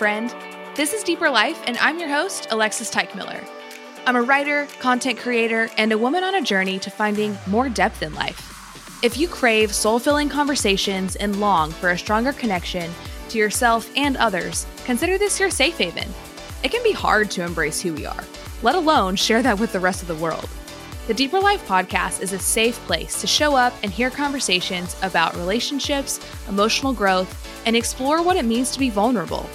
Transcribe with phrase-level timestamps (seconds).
[0.00, 0.34] friend.
[0.76, 3.46] This is Deeper Life, and I'm your host, Alexis Teichmiller.
[4.06, 8.02] I'm a writer, content creator, and a woman on a journey to finding more depth
[8.02, 8.98] in life.
[9.04, 12.90] If you crave soul filling conversations and long for a stronger connection
[13.28, 16.08] to yourself and others, consider this your safe haven.
[16.64, 18.24] It can be hard to embrace who we are,
[18.62, 20.48] let alone share that with the rest of the world.
[21.08, 25.36] The Deeper Life podcast is a safe place to show up and hear conversations about
[25.36, 27.36] relationships, emotional growth,
[27.66, 29.46] and explore what it means to be vulnerable.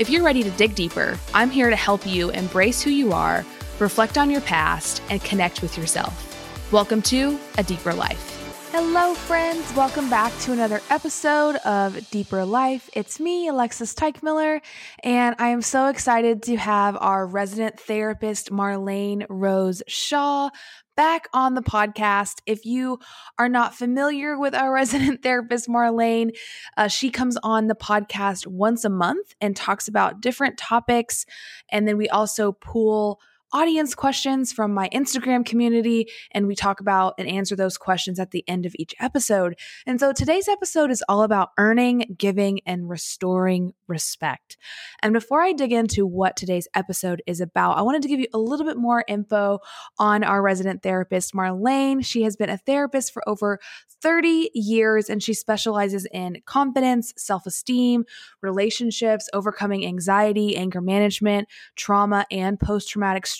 [0.00, 3.44] If you're ready to dig deeper, I'm here to help you embrace who you are,
[3.78, 6.72] reflect on your past, and connect with yourself.
[6.72, 8.38] Welcome to A Deeper Life.
[8.72, 9.74] Hello, friends.
[9.74, 12.88] Welcome back to another episode of Deeper Life.
[12.94, 14.62] It's me, Alexis Teichmiller,
[15.02, 20.48] and I am so excited to have our resident therapist, Marlene Rose Shaw,
[20.96, 22.40] back on the podcast.
[22.46, 22.98] If you
[23.38, 26.36] are not familiar with our resident therapist, Marlene,
[26.76, 31.26] uh, she comes on the podcast once a month and talks about different topics.
[31.70, 33.20] And then we also pool
[33.52, 38.30] audience questions from my Instagram community, and we talk about and answer those questions at
[38.30, 39.58] the end of each episode.
[39.86, 44.56] And so today's episode is all about earning, giving, and restoring respect.
[45.02, 48.28] And before I dig into what today's episode is about, I wanted to give you
[48.32, 49.58] a little bit more info
[49.98, 52.04] on our resident therapist, Marlene.
[52.04, 53.58] She has been a therapist for over
[54.02, 58.04] 30 years and she specializes in confidence, self esteem,
[58.42, 63.39] relationships, overcoming anxiety, anger management, trauma, and post traumatic stress.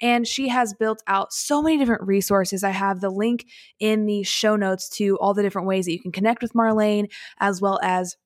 [0.00, 2.64] And she has built out so many different resources.
[2.64, 3.46] I have the link
[3.78, 7.10] in the show notes to all the different ways that you can connect with Marlene,
[7.38, 8.16] as well as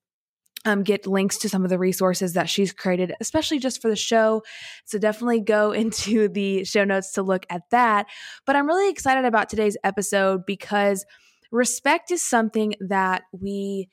[0.67, 3.97] um, get links to some of the resources that she's created, especially just for the
[3.97, 4.43] show.
[4.85, 8.07] So definitely go into the show notes to look at that.
[8.45, 11.07] But I'm really excited about today's episode because
[11.53, 13.89] respect is something that we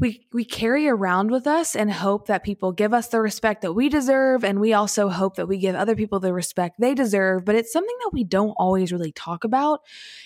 [0.00, 3.74] we we carry around with us and hope that people give us the respect that
[3.74, 4.42] we deserve.
[4.44, 7.44] And we also hope that we give other people the respect they deserve.
[7.44, 9.80] But it's something that we don't always really talk about.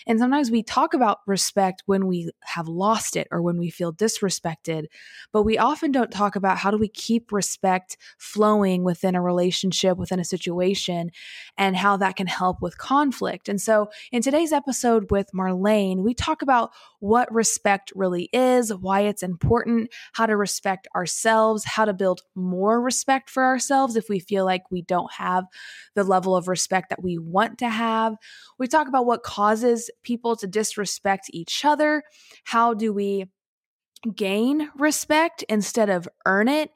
[0.06, 3.92] And sometimes we talk about respect when we have lost it or when we feel
[3.92, 4.86] disrespected.
[5.32, 9.98] But we often don't talk about how do we keep respect flowing within a relationship
[9.98, 11.10] within a situation
[11.58, 13.48] and how that can help with conflict.
[13.48, 16.70] And so in today's episode with Marlene we talk about
[17.00, 22.22] what respect really is why it's important important, how to respect ourselves, how to build
[22.34, 25.44] more respect for ourselves if we feel like we don't have
[25.94, 28.14] the level of respect that we want to have.
[28.58, 32.02] We talk about what causes people to disrespect each other.
[32.44, 33.26] How do we
[34.14, 36.70] gain respect instead of earn it.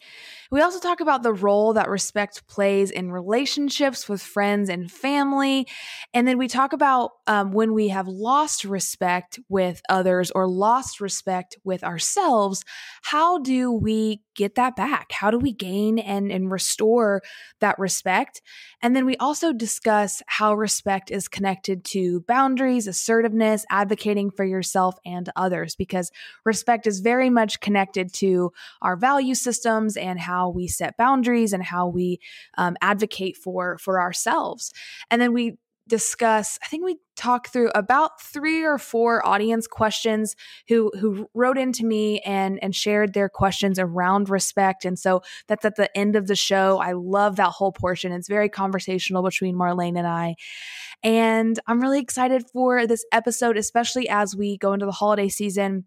[0.51, 5.67] We also talk about the role that respect plays in relationships with friends and family.
[6.15, 10.99] And then we talk about um, when we have lost respect with others or lost
[10.99, 12.65] respect with ourselves,
[13.03, 15.13] how do we get that back?
[15.13, 17.21] How do we gain and, and restore
[17.61, 18.41] that respect?
[18.81, 24.97] And then we also discuss how respect is connected to boundaries, assertiveness, advocating for yourself
[25.05, 26.11] and others, because
[26.47, 31.63] respect is very much connected to our value systems and how we set boundaries and
[31.63, 32.21] how we
[32.57, 34.73] um, advocate for for ourselves.
[35.11, 40.37] And then we discuss i think we talked through about three or four audience questions
[40.69, 44.85] who who wrote into me and and shared their questions around respect.
[44.85, 46.79] And so that's at the end of the show.
[46.79, 48.13] I love that whole portion.
[48.13, 50.37] It's very conversational between marlene and i.
[51.03, 55.85] And i'm really excited for this episode especially as we go into the holiday season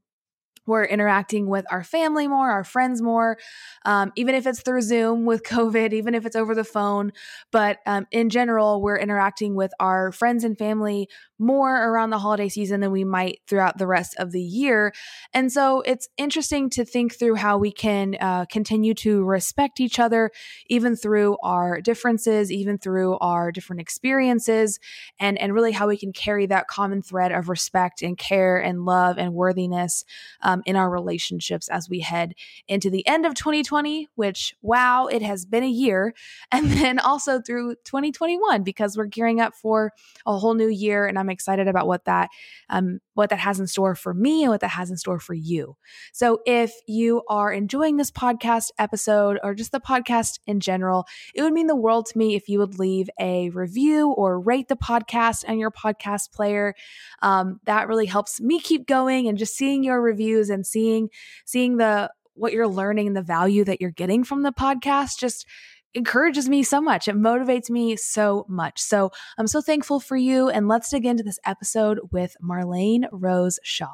[0.66, 3.38] we're interacting with our family more, our friends more,
[3.86, 7.12] um, even if it's through Zoom with COVID, even if it's over the phone.
[7.52, 12.48] But um, in general, we're interacting with our friends and family more around the holiday
[12.48, 14.94] season than we might throughout the rest of the year.
[15.34, 19.98] And so it's interesting to think through how we can uh, continue to respect each
[19.98, 20.30] other,
[20.68, 24.80] even through our differences, even through our different experiences,
[25.20, 28.86] and, and really how we can carry that common thread of respect and care and
[28.86, 30.04] love and worthiness
[30.66, 32.34] in our relationships as we head
[32.68, 36.14] into the end of 2020, which, wow, it has been a year.
[36.54, 39.94] And then also through 2021, because we're gearing up for
[40.26, 41.06] a whole new year.
[41.06, 42.30] And I'm excited about what that
[42.70, 45.34] um, what that has in store for me and what that has in store for
[45.34, 45.76] you.
[46.14, 51.06] So if you are enjoying this podcast episode or just the podcast in general,
[51.36, 54.70] it would mean the world to me if you would leave a review or rate
[54.70, 56.74] the podcast on your podcast player.
[57.22, 61.10] Um, that really helps me keep going and just seeing your reviews and seeing
[61.46, 65.46] seeing the what you're learning the value that you're getting from the podcast just
[65.94, 67.08] encourages me so much.
[67.08, 68.80] It motivates me so much.
[68.80, 70.50] So I'm so thankful for you.
[70.50, 73.94] And let's dig into this episode with Marlene Rose Shaw.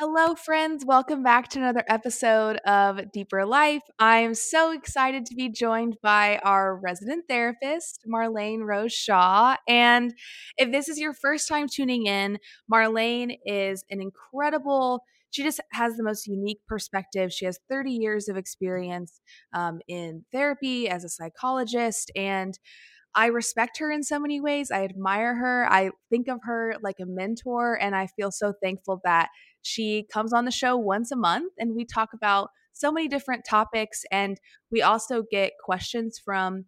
[0.00, 0.84] Hello, friends.
[0.84, 3.82] Welcome back to another episode of Deeper Life.
[3.98, 9.56] I'm so excited to be joined by our resident therapist, Marlene Rose Shaw.
[9.66, 10.14] And
[10.56, 12.38] if this is your first time tuning in,
[12.72, 17.32] Marlene is an incredible she just has the most unique perspective.
[17.32, 19.20] She has 30 years of experience
[19.54, 22.58] um, in therapy as a psychologist, and
[23.14, 24.70] I respect her in so many ways.
[24.70, 25.66] I admire her.
[25.70, 29.28] I think of her like a mentor, and I feel so thankful that
[29.62, 33.44] she comes on the show once a month and we talk about so many different
[33.48, 34.02] topics.
[34.10, 34.38] And
[34.70, 36.66] we also get questions from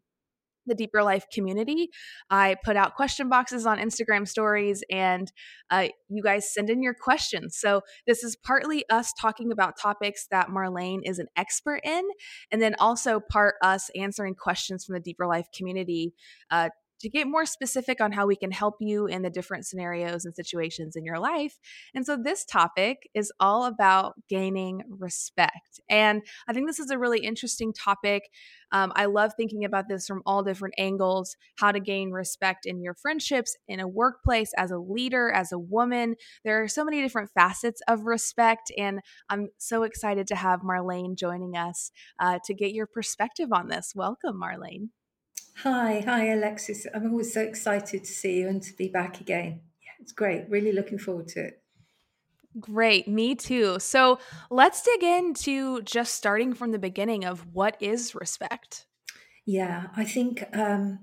[0.67, 1.89] the Deeper Life community.
[2.31, 5.31] I put out question boxes on Instagram stories and
[5.71, 7.57] uh, you guys send in your questions.
[7.59, 12.05] So, this is partly us talking about topics that Marlene is an expert in,
[12.51, 16.15] and then also part us answering questions from the Deeper Life community
[16.51, 16.71] uh,
[17.01, 20.35] to get more specific on how we can help you in the different scenarios and
[20.35, 21.59] situations in your life.
[21.95, 25.81] And so this topic is all about gaining respect.
[25.89, 28.31] And I think this is a really interesting topic.
[28.73, 32.81] Um, I love thinking about this from all different angles how to gain respect in
[32.81, 36.15] your friendships, in a workplace, as a leader, as a woman.
[36.45, 38.71] There are so many different facets of respect.
[38.79, 43.69] And I'm so excited to have Marlene joining us uh, to get your perspective on
[43.69, 43.93] this.
[43.95, 44.91] Welcome, Marlene.
[45.63, 46.87] Hi, hi, Alexis.
[46.95, 49.61] I'm always so excited to see you and to be back again.
[49.83, 50.49] Yeah, it's great.
[50.49, 51.63] Really looking forward to it.
[52.59, 53.79] Great, me too.
[53.79, 54.19] So
[54.51, 58.87] let's dig into just starting from the beginning of what is respect.
[59.45, 61.01] Yeah, I think um,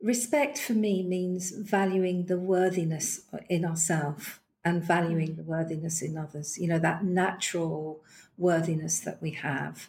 [0.00, 6.56] respect for me means valuing the worthiness in ourselves and valuing the worthiness in others.
[6.56, 8.04] You know, that natural
[8.36, 9.88] worthiness that we have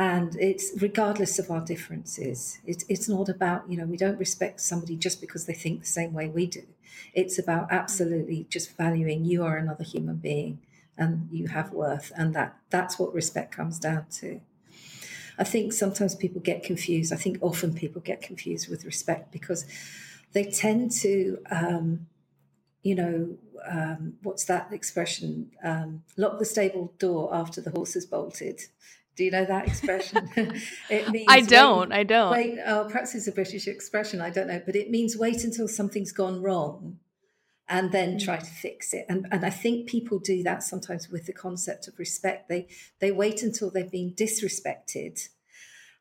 [0.00, 4.60] and it's regardless of our differences it's, it's not about you know we don't respect
[4.60, 6.64] somebody just because they think the same way we do.
[7.14, 10.60] It's about absolutely just valuing you are another human being
[10.96, 12.12] and you have worth.
[12.16, 14.40] And that that's what respect comes down to.
[15.38, 17.12] I think sometimes people get confused.
[17.12, 19.66] I think often people get confused with respect because
[20.32, 22.06] they tend to um,
[22.82, 23.36] you know
[23.68, 25.50] um, what's that expression?
[25.62, 28.62] Um, lock the stable door after the horse has bolted
[29.16, 30.30] do you know that expression?
[30.90, 31.90] it means I don't.
[31.90, 32.30] Wait, I don't.
[32.32, 34.20] Wait, oh, perhaps it's a British expression.
[34.20, 36.98] I don't know, but it means wait until something's gone wrong,
[37.68, 38.24] and then mm.
[38.24, 39.06] try to fix it.
[39.08, 42.48] And and I think people do that sometimes with the concept of respect.
[42.48, 42.68] They
[43.00, 45.28] they wait until they've been disrespected,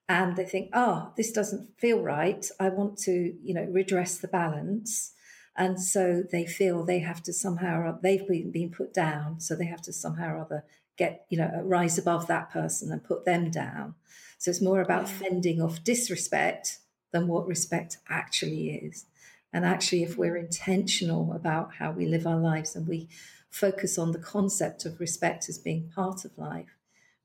[0.10, 2.44] and they think, oh, this doesn't feel right.
[2.60, 5.14] I want to, you know, redress the balance.
[5.56, 9.66] And so they feel they have to somehow, they've been, been put down, so they
[9.66, 10.64] have to somehow or other
[11.00, 13.96] get, you know, rise above that person and put them down.
[14.38, 16.80] So it's more about fending off disrespect
[17.12, 19.06] than what respect actually is.
[19.52, 20.44] And actually, if we're mm.
[20.44, 23.08] intentional about how we live our lives and we
[23.50, 26.76] focus on the concept of respect as being part of life,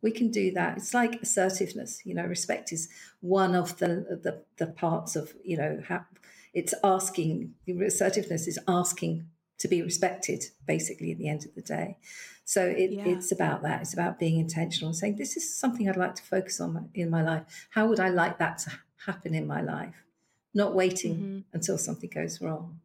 [0.00, 0.76] we can do that.
[0.76, 2.00] It's like assertiveness.
[2.04, 2.88] You know, respect is
[3.20, 6.04] one of the the, the parts of you know how
[6.52, 7.54] it's asking.
[7.66, 9.26] Assertiveness is asking
[9.58, 11.96] to be respected, basically, at the end of the day.
[12.44, 13.04] So it, yeah.
[13.06, 13.80] it's about that.
[13.80, 17.08] It's about being intentional and saying, this is something I'd like to focus on in
[17.08, 17.68] my life.
[17.70, 18.72] How would I like that to
[19.06, 19.94] happen in my life?
[20.52, 21.38] Not waiting mm-hmm.
[21.52, 22.80] until something goes wrong.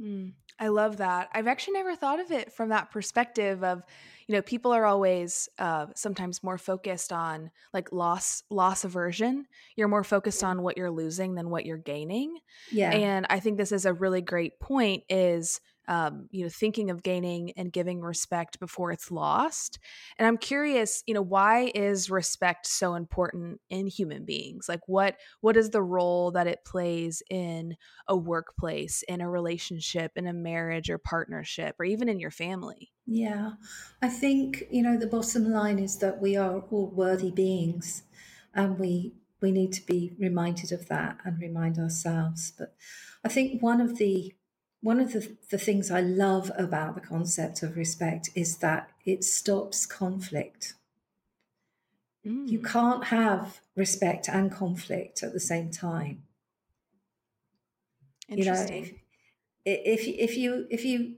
[0.00, 1.28] Mm, I love that.
[1.32, 3.84] I've actually never thought of it from that perspective of,
[4.26, 9.46] you know, people are always uh, sometimes more focused on like loss, loss aversion.
[9.76, 12.38] You're more focused on what you're losing than what you're gaining.
[12.70, 12.90] Yeah.
[12.90, 17.02] And I think this is a really great point is um, you know, thinking of
[17.02, 19.78] gaining and giving respect before it's lost.
[20.18, 24.68] And I'm curious, you know, why is respect so important in human beings?
[24.68, 30.12] Like, what what is the role that it plays in a workplace, in a relationship,
[30.16, 32.92] in a marriage or partnership, or even in your family?
[33.06, 33.52] Yeah,
[34.00, 38.04] I think you know the bottom line is that we are all worthy beings,
[38.54, 42.52] and we we need to be reminded of that and remind ourselves.
[42.56, 42.76] But
[43.24, 44.32] I think one of the
[44.82, 49.22] one of the, the things I love about the concept of respect is that it
[49.22, 50.74] stops conflict.
[52.26, 52.48] Mm.
[52.48, 56.24] You can't have respect and conflict at the same time.
[58.28, 58.92] You know, if,
[59.64, 61.16] if if you if you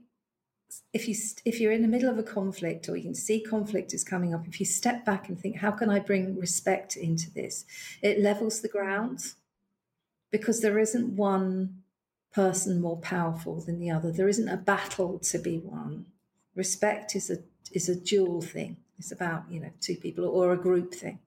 [0.93, 3.93] if you if you're in the middle of a conflict or you can see conflict
[3.93, 7.31] is coming up, if you step back and think, how can I bring respect into
[7.31, 7.65] this?
[8.01, 9.33] It levels the ground
[10.31, 11.83] because there isn't one
[12.35, 14.11] person more powerful than the other.
[14.11, 16.05] There isn't a battle to be won.
[16.53, 17.37] Respect is a
[17.71, 18.77] is a dual thing.
[18.99, 21.19] It's about you know two people or a group thing.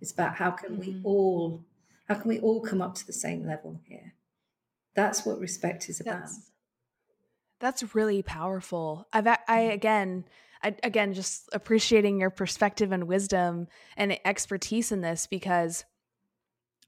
[0.00, 0.80] It's about how can mm-hmm.
[0.80, 1.64] we all
[2.08, 4.14] how can we all come up to the same level here.
[4.94, 6.20] That's what respect is about.
[6.20, 6.50] That's,
[7.58, 9.08] That's really powerful.
[9.12, 9.70] I've I mm-hmm.
[9.72, 10.24] again
[10.62, 13.66] I, again just appreciating your perspective and wisdom
[13.96, 15.84] and expertise in this because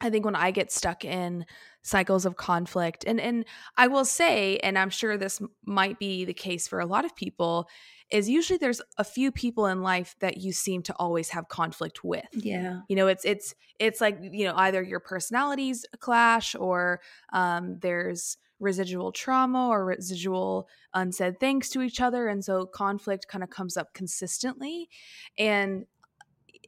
[0.01, 1.47] I think when I get stuck in
[1.83, 3.45] cycles of conflict and and
[3.77, 7.15] I will say and I'm sure this might be the case for a lot of
[7.15, 7.69] people
[8.11, 12.05] is usually there's a few people in life that you seem to always have conflict
[12.05, 12.25] with.
[12.33, 12.81] Yeah.
[12.89, 17.01] You know, it's it's it's like, you know, either your personalities clash or
[17.33, 23.43] um there's residual trauma or residual unsaid things to each other and so conflict kind
[23.43, 24.89] of comes up consistently
[25.37, 25.85] and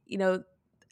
[0.05, 0.43] you know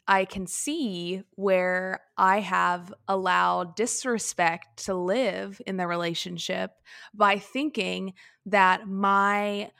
[0.07, 6.71] I can see where I have allowed disrespect to live in the relationship
[7.13, 8.13] by thinking
[8.45, 9.71] that my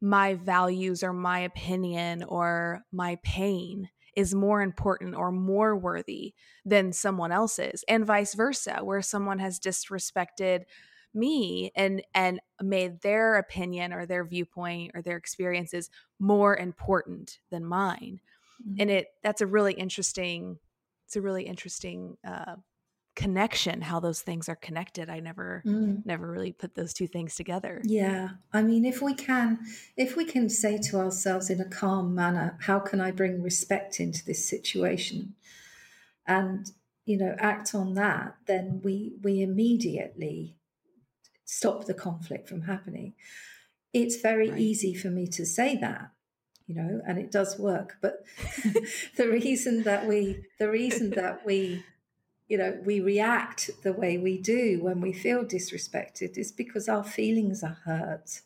[0.00, 6.34] my values or my opinion or my pain is more important or more worthy
[6.64, 10.64] than someone else's and vice versa where someone has disrespected
[11.14, 17.64] me and and made their opinion or their viewpoint or their experiences more important than
[17.64, 18.20] mine
[18.66, 18.80] mm-hmm.
[18.80, 20.58] and it that's a really interesting
[21.06, 22.56] it's a really interesting uh,
[23.14, 26.04] connection how those things are connected i never mm.
[26.06, 29.58] never really put those two things together yeah i mean if we can
[29.98, 34.00] if we can say to ourselves in a calm manner how can i bring respect
[34.00, 35.34] into this situation
[36.26, 36.70] and
[37.04, 40.56] you know act on that then we we immediately
[41.44, 43.12] stop the conflict from happening
[43.92, 44.58] it's very right.
[44.58, 46.10] easy for me to say that
[46.66, 48.24] you know and it does work but
[49.16, 51.82] the reason that we the reason that we
[52.52, 57.02] you know we react the way we do when we feel disrespected is because our
[57.02, 58.42] feelings are hurt.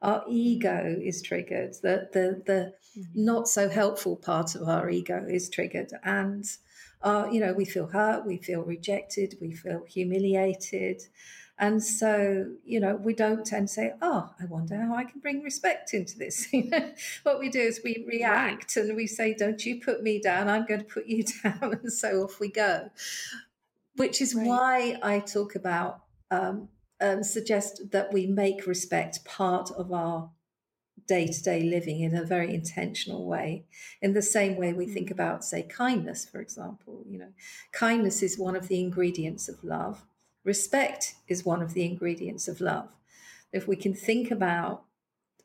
[0.00, 1.74] Our ego is triggered.
[1.82, 3.24] The the the mm-hmm.
[3.24, 5.90] not so helpful part of our ego is triggered.
[6.04, 6.44] And
[7.02, 11.02] uh, you know we feel hurt we feel rejected we feel humiliated
[11.60, 15.20] and so, you know, we don't tend to say, oh, I wonder how I can
[15.20, 16.48] bring respect into this.
[17.22, 18.84] what we do is we react right.
[18.84, 21.78] and we say, don't you put me down, I'm going to put you down.
[21.82, 22.88] And so off we go.
[23.96, 24.46] Which is right.
[24.46, 30.30] why I talk about, um, um, suggest that we make respect part of our
[31.06, 33.66] day to day living in a very intentional way.
[34.00, 35.12] In the same way we think mm.
[35.12, 37.04] about, say, kindness, for example.
[37.06, 37.32] You know,
[37.72, 40.06] kindness is one of the ingredients of love.
[40.44, 42.88] Respect is one of the ingredients of love.
[43.52, 44.84] If we can think about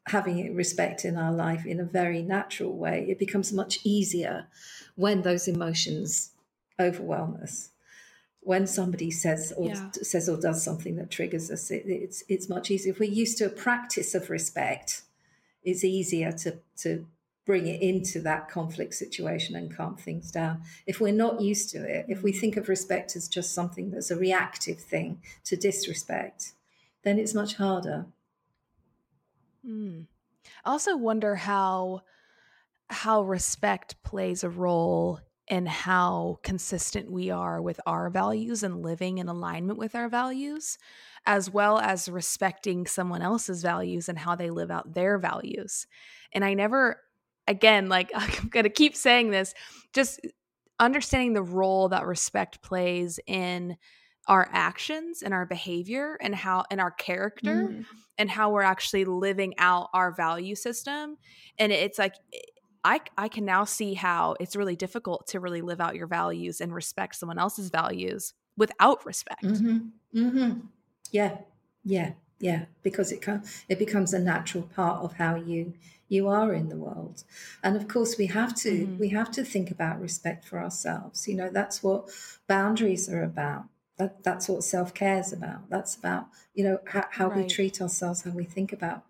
[0.08, 4.48] having respect in our life in a very natural way, it becomes much easier
[4.96, 6.32] when those emotions
[6.80, 7.72] overwhelm us.
[8.42, 9.90] When somebody says or yeah.
[9.92, 12.94] says or does something that triggers us, it, it's it's much easier.
[12.94, 15.02] If we're used to a practice of respect,
[15.64, 17.08] it's easier to to
[17.46, 20.64] bring it into that conflict situation and calm things down.
[20.88, 24.12] If we're not used to it, if we think of respect as just something that's
[24.12, 26.54] a reactive thing to disrespect,
[27.04, 28.08] then it's much harder.
[29.66, 30.08] Mm.
[30.64, 32.02] I also wonder how
[32.90, 39.18] how respect plays a role in how consistent we are with our values and living
[39.18, 40.78] in alignment with our values,
[41.26, 45.88] as well as respecting someone else's values and how they live out their values.
[46.32, 47.02] And I never
[47.48, 49.54] again, like I'm going to keep saying this,
[49.94, 50.20] just
[50.80, 53.78] understanding the role that respect plays in
[54.28, 57.86] our actions and our behavior and how and our character mm.
[58.18, 61.16] and how we're actually living out our value system
[61.60, 62.40] and it's like eh,
[62.84, 66.62] I, I can now see how it's really difficult to really live out your values
[66.62, 69.44] and respect someone else's values without respect.
[69.44, 70.20] Mm-hmm.
[70.20, 70.60] Mm-hmm.
[71.12, 71.38] Yeah,
[71.84, 72.66] yeah, yeah.
[72.84, 75.74] Because it can, it becomes a natural part of how you
[76.08, 77.24] you are in the world
[77.64, 78.98] and of course we have to mm-hmm.
[79.00, 82.10] we have to think about respect for ourselves you know that's what
[82.48, 83.66] boundaries are about
[83.98, 87.38] that that's what self-care is about that's about you know how, how right.
[87.38, 89.04] we treat ourselves how we think about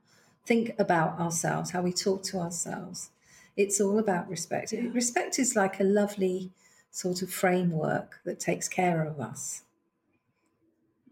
[0.46, 3.10] think about ourselves how we talk to ourselves
[3.58, 4.84] it's all about respect yeah.
[4.94, 6.52] respect is like a lovely
[6.92, 9.64] sort of framework that takes care of us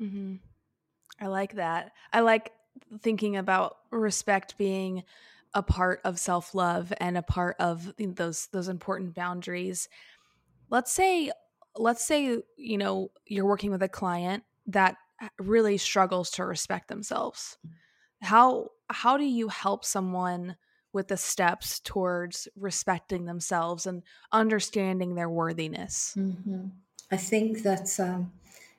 [0.01, 0.35] mm-hmm.
[1.19, 1.91] I like that.
[2.11, 2.51] I like
[2.99, 5.03] thinking about respect being
[5.53, 9.87] a part of self-love and a part of those those important boundaries.
[10.69, 11.31] Let's say
[11.77, 14.95] let's say you know you're working with a client that
[15.39, 17.57] really struggles to respect themselves.
[18.21, 20.55] How how do you help someone
[20.91, 26.15] with the steps towards respecting themselves and understanding their worthiness?
[26.17, 26.67] Mm-hmm.
[27.11, 28.31] i think that um,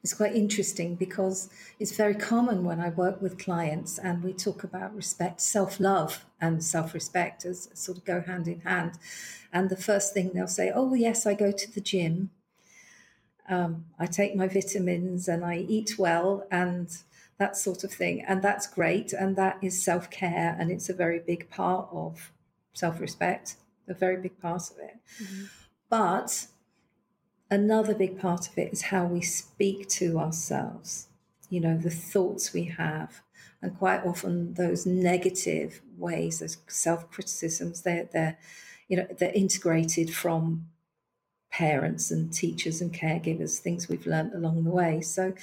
[0.04, 1.49] it's quite interesting because
[1.80, 6.26] it's very common when I work with clients and we talk about respect, self love,
[6.42, 8.99] and self respect as sort of go hand in hand.
[9.50, 12.30] And the first thing they'll say, Oh, yes, I go to the gym.
[13.49, 16.94] Um, I take my vitamins and I eat well and
[17.38, 18.23] that sort of thing.
[18.28, 19.14] And that's great.
[19.14, 20.54] And that is self care.
[20.58, 22.30] And it's a very big part of
[22.75, 23.56] self respect,
[23.88, 24.99] a very big part of it.
[25.23, 25.44] Mm-hmm.
[25.88, 26.49] But
[27.51, 31.09] another big part of it is how we speak to ourselves,
[31.49, 33.23] you know, the thoughts we have.
[33.63, 38.39] And quite often those negative ways, those self criticisms, they're, they're,
[38.89, 40.67] you know, they're integrated from
[41.51, 45.01] parents and teachers and caregivers, things we've learned along the way.
[45.01, 45.35] So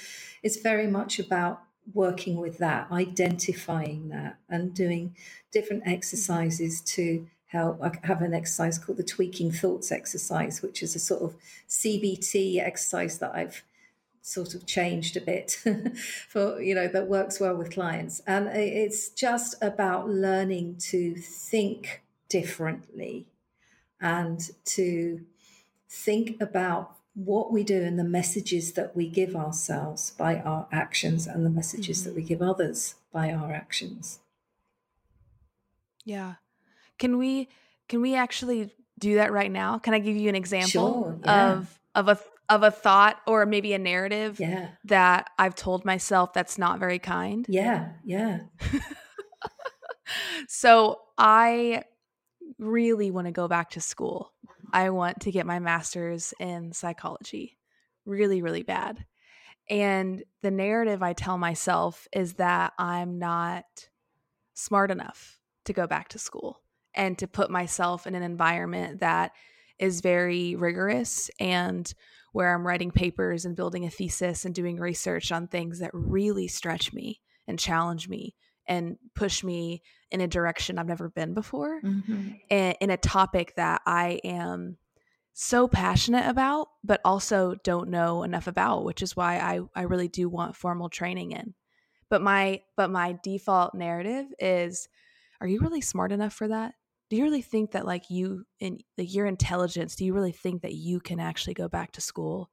[0.42, 1.62] it's very much about
[1.94, 5.16] working with that, identifying that, and doing
[5.50, 7.80] different exercises to help.
[7.82, 11.36] I have an exercise called the tweaking thoughts exercise, which is a sort of
[11.68, 13.62] CBT exercise that I've
[14.22, 15.50] sort of changed a bit
[16.28, 22.02] for you know that works well with clients and it's just about learning to think
[22.28, 23.26] differently
[24.00, 25.22] and to
[25.88, 31.26] think about what we do and the messages that we give ourselves by our actions
[31.26, 32.10] and the messages mm-hmm.
[32.10, 34.20] that we give others by our actions.
[36.04, 36.34] Yeah.
[37.02, 37.48] Can we
[37.88, 39.76] can we actually do that right now?
[39.80, 41.52] Can I give you an example sure, yeah.
[41.52, 42.18] of of a
[42.48, 44.68] of a thought or maybe a narrative yeah.
[44.84, 47.44] that I've told myself that's not very kind?
[47.48, 48.42] Yeah, yeah.
[50.48, 51.82] so I
[52.60, 54.32] really want to go back to school.
[54.72, 57.58] I want to get my master's in psychology
[58.06, 59.04] really, really bad.
[59.68, 63.64] And the narrative I tell myself is that I'm not
[64.54, 66.62] smart enough to go back to school
[66.94, 69.32] and to put myself in an environment that
[69.78, 71.92] is very rigorous and
[72.32, 76.48] where I'm writing papers and building a thesis and doing research on things that really
[76.48, 78.34] stretch me and challenge me
[78.66, 82.30] and push me in a direction I've never been before mm-hmm.
[82.50, 84.76] and in a topic that I am
[85.34, 90.08] so passionate about, but also don't know enough about, which is why I, I really
[90.08, 91.54] do want formal training in.
[92.08, 94.88] But my but my default narrative is,
[95.40, 96.74] are you really smart enough for that?
[97.12, 100.62] Do you really think that like you in like your intelligence, do you really think
[100.62, 102.50] that you can actually go back to school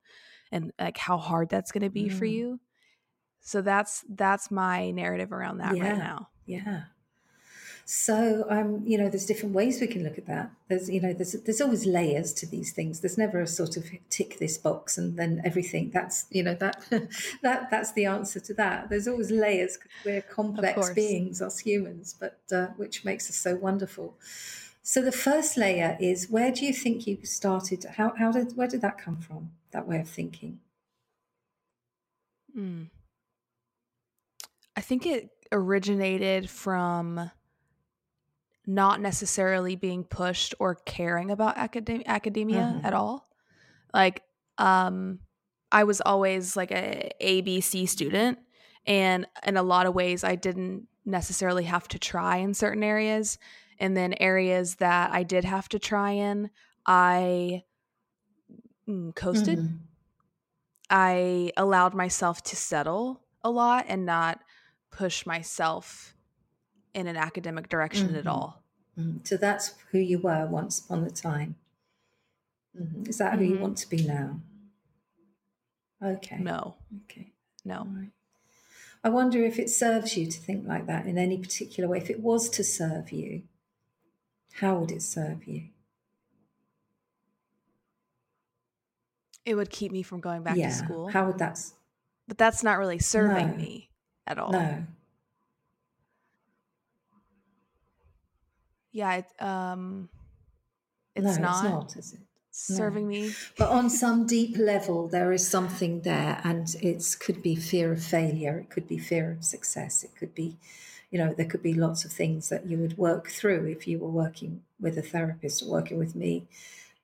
[0.51, 2.11] and like how hard that's gonna be mm.
[2.11, 2.59] for you?
[3.39, 5.83] So that's that's my narrative around that yeah.
[5.91, 6.27] right now.
[6.45, 6.81] Yeah.
[7.91, 10.51] So um, you know, there's different ways we can look at that.
[10.67, 12.99] There's you know, there's there's always layers to these things.
[12.99, 15.89] There's never a sort of tick this box and then everything.
[15.89, 16.83] That's you know that
[17.41, 18.91] that that's the answer to that.
[18.91, 23.55] There's always layers because we're complex beings, us humans, but uh, which makes us so
[23.55, 24.19] wonderful.
[24.83, 27.83] So the first layer is where do you think you started?
[27.97, 29.49] How how did where did that come from?
[29.71, 30.59] That way of thinking.
[32.53, 32.83] Hmm.
[34.77, 37.31] I think it originated from
[38.65, 42.85] not necessarily being pushed or caring about academia mm-hmm.
[42.85, 43.27] at all.
[43.93, 44.23] Like,
[44.57, 45.19] um,
[45.71, 48.39] I was always like a ABC student,
[48.85, 53.37] and in a lot of ways, I didn't necessarily have to try in certain areas.
[53.79, 56.49] And then areas that I did have to try in,
[56.85, 57.63] I
[58.87, 59.59] mm, coasted.
[59.59, 59.75] Mm-hmm.
[60.89, 64.41] I allowed myself to settle a lot and not
[64.91, 66.15] push myself
[66.93, 68.17] in an academic direction mm-hmm.
[68.17, 68.63] at all.
[68.97, 69.19] Mm-hmm.
[69.23, 71.55] So that's who you were once upon a time.
[72.79, 73.09] Mm-hmm.
[73.09, 73.61] Is that who you mm-hmm.
[73.61, 74.39] want to be now?
[76.03, 76.37] Okay.
[76.39, 76.75] No.
[77.05, 77.31] Okay.
[77.65, 77.87] No.
[77.89, 78.11] Right.
[79.03, 81.97] I wonder if it serves you to think like that in any particular way.
[81.97, 83.43] If it was to serve you,
[84.53, 85.63] how would it serve you?
[89.45, 90.67] It would keep me from going back yeah.
[90.67, 91.07] to school.
[91.07, 91.59] How would that?
[92.27, 93.55] But that's not really serving no.
[93.55, 93.89] me
[94.27, 94.51] at all.
[94.51, 94.85] No.
[98.91, 100.09] Yeah, it, um,
[101.15, 101.63] it's no, not.
[101.63, 102.19] It's not, is it?
[102.51, 103.09] Serving no.
[103.09, 103.31] me.
[103.57, 108.03] but on some deep level, there is something there, and it could be fear of
[108.03, 108.57] failure.
[108.59, 110.03] It could be fear of success.
[110.03, 110.57] It could be,
[111.11, 113.99] you know, there could be lots of things that you would work through if you
[113.99, 116.47] were working with a therapist or working with me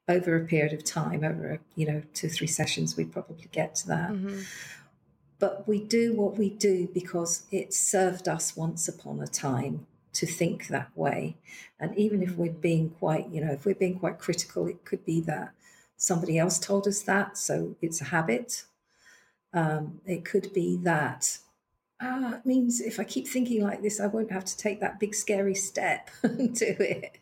[0.08, 3.76] over a period of time, over, a, you know, two, three sessions, we'd probably get
[3.76, 4.12] to that.
[4.12, 4.42] Mm-hmm
[5.40, 9.86] but we do what we do because it served us once upon a time
[10.16, 11.38] to think that way.
[11.80, 15.06] And even if we're being quite, you know, if we're being quite critical, it could
[15.06, 15.54] be that
[15.98, 18.64] somebody else told us that, so it's a habit.
[19.54, 21.40] Um, it could be that
[22.02, 25.00] ah, it means if I keep thinking like this, I won't have to take that
[25.00, 27.20] big scary step to it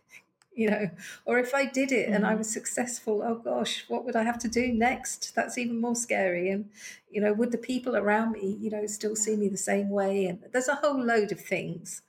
[0.55, 0.89] you know
[1.25, 2.15] or if i did it mm-hmm.
[2.15, 2.39] and i mm-hmm.
[2.39, 6.49] was successful oh gosh what would i have to do next that's even more scary
[6.49, 6.69] and
[7.09, 10.25] you know would the people around me you know still see me the same way
[10.25, 12.01] and there's a whole load of things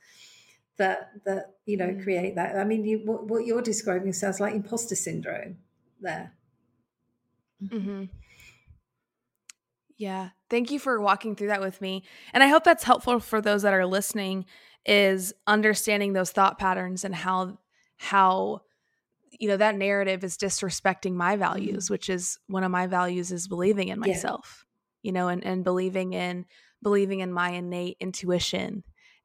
[0.79, 2.03] that that you know mm-hmm.
[2.03, 5.57] create that i mean you what, what, you're describing sounds like imposter syndrome
[6.01, 6.33] there
[7.63, 8.05] mm-hmm.
[9.97, 10.31] Yeah.
[10.51, 12.05] Thank you for walking through that with me.
[12.33, 14.45] And I hope that's helpful for those that are listening
[14.85, 17.59] is understanding those thought patterns and how
[17.97, 18.63] how
[19.41, 21.95] you know that narrative is disrespecting my values, mm-hmm.
[21.95, 24.65] which is one of my values is believing in myself.
[25.03, 25.09] Yeah.
[25.09, 26.45] You know, and and believing in
[26.83, 28.85] believing in my innate intuition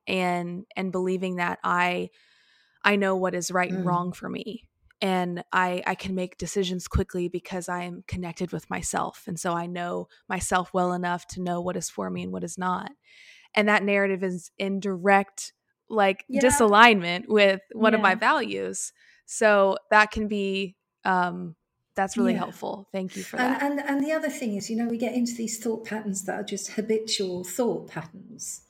[0.10, 2.10] and and believing that I
[2.84, 3.76] I know what is right mm.
[3.76, 4.68] and wrong for me
[5.02, 9.54] and I I can make decisions quickly because I am connected with myself and so
[9.54, 12.92] I know myself well enough to know what is for me and what is not.
[13.56, 15.54] And that narrative is in direct
[15.90, 16.42] like yeah.
[16.42, 17.98] disalignment with one yeah.
[17.98, 18.92] of my values.
[19.26, 21.56] So that can be um
[21.96, 22.40] that's really yeah.
[22.40, 22.88] helpful.
[22.94, 23.62] Thank you for that.
[23.62, 26.24] And, and and the other thing is, you know, we get into these thought patterns
[26.26, 28.62] that are just habitual thought patterns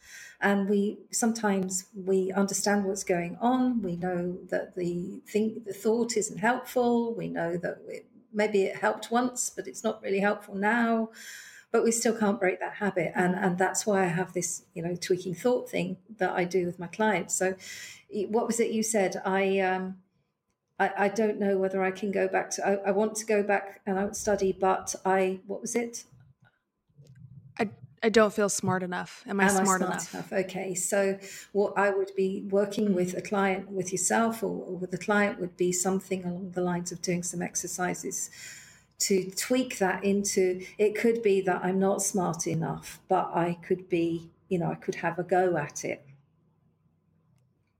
[0.41, 3.81] and we sometimes we understand what's going on.
[3.81, 7.13] We know that the think the thought isn't helpful.
[7.13, 11.09] We know that it, maybe it helped once but it's not really helpful now.
[11.71, 13.11] But we still can't break that habit.
[13.15, 16.65] And and that's why i have this you know tweaking thought thing that i do
[16.65, 17.35] with my clients.
[17.35, 17.55] So
[18.29, 19.21] what was it you said?
[19.25, 19.97] I um
[20.79, 22.65] I, I don't know whether I can go back to.
[22.65, 26.05] I, I want to go back and I would study, but I what was it?
[28.01, 29.23] I don't feel smart enough.
[29.27, 30.13] Am I, Am smart, I smart enough?
[30.13, 30.33] enough?
[30.45, 30.75] Okay.
[30.75, 31.19] So,
[31.51, 35.39] what I would be working with a client, with yourself, or, or with the client,
[35.39, 38.29] would be something along the lines of doing some exercises
[38.99, 43.89] to tweak that into it could be that I'm not smart enough, but I could
[43.89, 46.05] be, you know, I could have a go at it.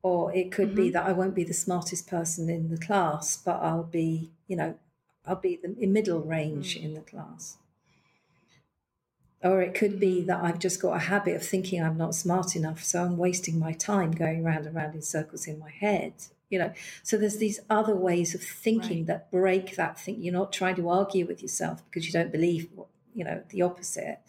[0.01, 0.84] Or it could mm-hmm.
[0.84, 4.55] be that I won't be the smartest person in the class, but I'll be, you
[4.55, 4.75] know,
[5.25, 6.86] I'll be the middle range mm-hmm.
[6.86, 7.58] in the class.
[9.41, 12.56] Or it could be that I've just got a habit of thinking I'm not smart
[12.56, 16.13] enough, so I'm wasting my time going round and round in circles in my head.
[16.49, 16.73] You know,
[17.04, 19.08] so there's these other ways of thinking right.
[19.08, 20.21] that break that thing.
[20.21, 22.69] You're not trying to argue with yourself because you don't believe,
[23.13, 24.19] you know, the opposite,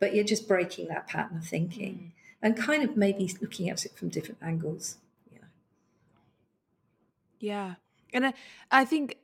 [0.00, 2.10] but you're just breaking that pattern of thinking mm.
[2.42, 4.96] and kind of maybe looking at it from different angles.
[5.30, 5.46] You know.
[7.38, 7.74] Yeah,
[8.12, 8.34] and I,
[8.70, 9.18] I think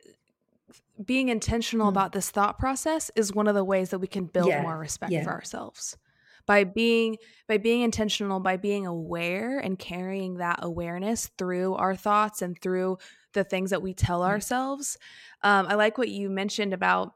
[1.04, 1.90] being intentional mm.
[1.90, 4.62] about this thought process is one of the ways that we can build yeah.
[4.62, 5.24] more respect yeah.
[5.24, 5.96] for ourselves
[6.46, 7.16] by being
[7.48, 12.98] by being intentional by being aware and carrying that awareness through our thoughts and through
[13.32, 14.26] the things that we tell mm.
[14.26, 14.98] ourselves
[15.42, 17.14] um, i like what you mentioned about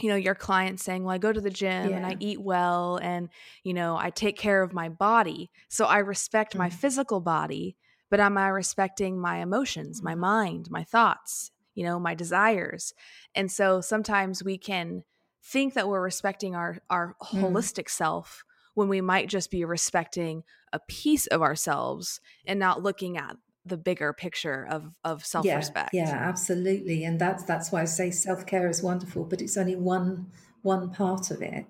[0.00, 1.96] you know your client saying well i go to the gym yeah.
[1.96, 3.28] and i eat well and
[3.64, 6.58] you know i take care of my body so i respect mm.
[6.58, 7.76] my physical body
[8.10, 10.20] but am i respecting my emotions my mm-hmm.
[10.20, 12.92] mind my thoughts you know, my desires.
[13.36, 15.04] And so sometimes we can
[15.44, 17.40] think that we're respecting our our mm.
[17.40, 18.42] holistic self
[18.74, 23.76] when we might just be respecting a piece of ourselves and not looking at the
[23.76, 25.90] bigger picture of of self-respect.
[25.92, 27.04] Yeah, yeah, absolutely.
[27.04, 31.30] And that's that's why I say self-care is wonderful, but it's only one one part
[31.30, 31.66] of it.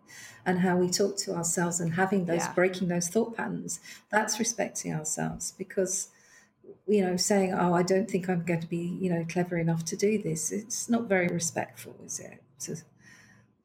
[0.47, 2.55] And how we talk to ourselves and having those yeah.
[2.55, 6.09] breaking those thought patterns, that's respecting ourselves because
[6.89, 9.85] you know, saying, "Oh, I don't think I'm going to be, you know, clever enough
[9.87, 12.43] to do this." It's not very respectful, is it?
[12.61, 12.77] To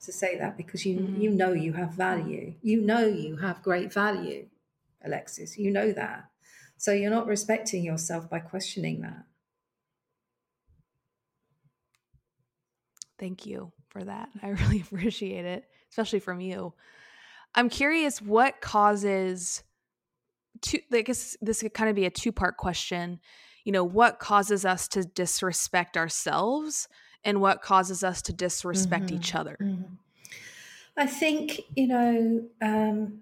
[0.01, 1.21] to say that because you mm-hmm.
[1.21, 4.47] you know you have value, you know you have great value,
[5.03, 5.57] Alexis.
[5.57, 6.25] You know that,
[6.77, 9.23] so you're not respecting yourself by questioning that.
[13.17, 14.29] Thank you for that.
[14.43, 16.73] I really appreciate it, especially from you.
[17.55, 19.63] I'm curious what causes
[20.61, 23.19] two i guess this could kind of be a two part question
[23.63, 26.87] you know what causes us to disrespect ourselves
[27.23, 29.15] and what causes us to disrespect mm-hmm.
[29.15, 29.93] each other mm-hmm.
[30.97, 33.19] i think you know um,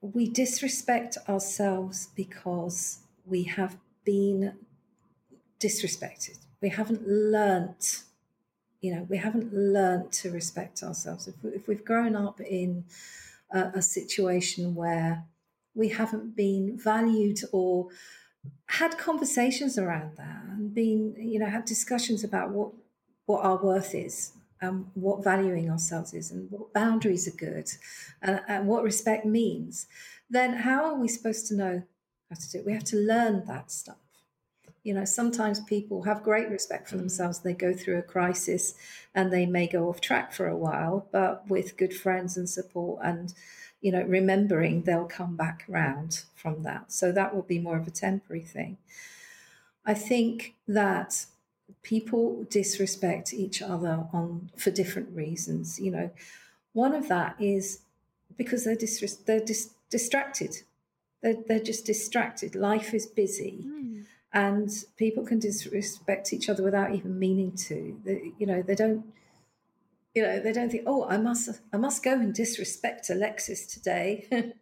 [0.00, 4.54] we disrespect ourselves because we have been
[5.60, 8.04] disrespected we haven't learnt
[8.80, 12.84] you know we haven't learnt to respect ourselves if, we, if we've grown up in
[13.52, 15.24] a, a situation where
[15.74, 17.88] we haven't been valued or
[18.66, 22.72] had conversations around that and been, you know, had discussions about what
[23.26, 27.70] what our worth is and what valuing ourselves is and what boundaries are good
[28.22, 29.86] and, and what respect means,
[30.30, 31.82] then how are we supposed to know
[32.30, 32.66] how to do it?
[32.66, 33.96] We have to learn that stuff.
[34.82, 37.00] You know, sometimes people have great respect for mm.
[37.00, 37.40] themselves.
[37.40, 38.74] They go through a crisis
[39.14, 43.00] and they may go off track for a while, but with good friends and support
[43.04, 43.34] and
[43.80, 46.92] you know, remembering they'll come back round from that.
[46.92, 48.78] So that will be more of a temporary thing.
[49.86, 51.26] I think that
[51.82, 55.78] people disrespect each other on for different reasons.
[55.78, 56.10] You know,
[56.72, 57.80] one of that is
[58.36, 60.56] because they're dis- they're dis- distracted.
[61.22, 62.54] They're, they're just distracted.
[62.54, 63.64] Life is busy.
[63.66, 64.04] Mm.
[64.32, 67.98] And people can disrespect each other without even meaning to.
[68.04, 69.06] They, you know, they don't
[70.14, 74.26] you know they don't think oh i must i must go and disrespect alexis today.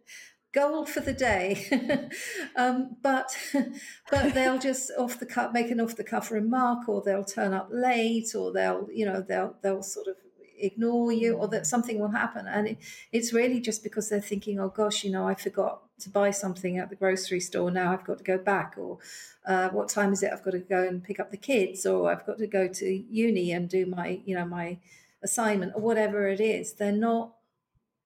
[0.53, 2.09] Goal for the day.
[2.55, 3.37] Um, but
[4.09, 7.53] but they'll just off the cuff make an off the cuff remark or they'll turn
[7.53, 10.15] up late or they'll you know they'll they'll sort of
[10.57, 12.47] ignore you or that something will happen.
[12.47, 12.77] And it,
[13.11, 16.79] it's really just because they're thinking oh gosh you know i forgot to buy something
[16.79, 17.69] at the grocery store.
[17.69, 18.97] Now i've got to go back or
[19.45, 20.31] uh, what time is it?
[20.33, 22.87] I've got to go and pick up the kids or i've got to go to
[22.87, 24.79] uni and do my you know my
[25.23, 27.33] assignment or whatever it is they're not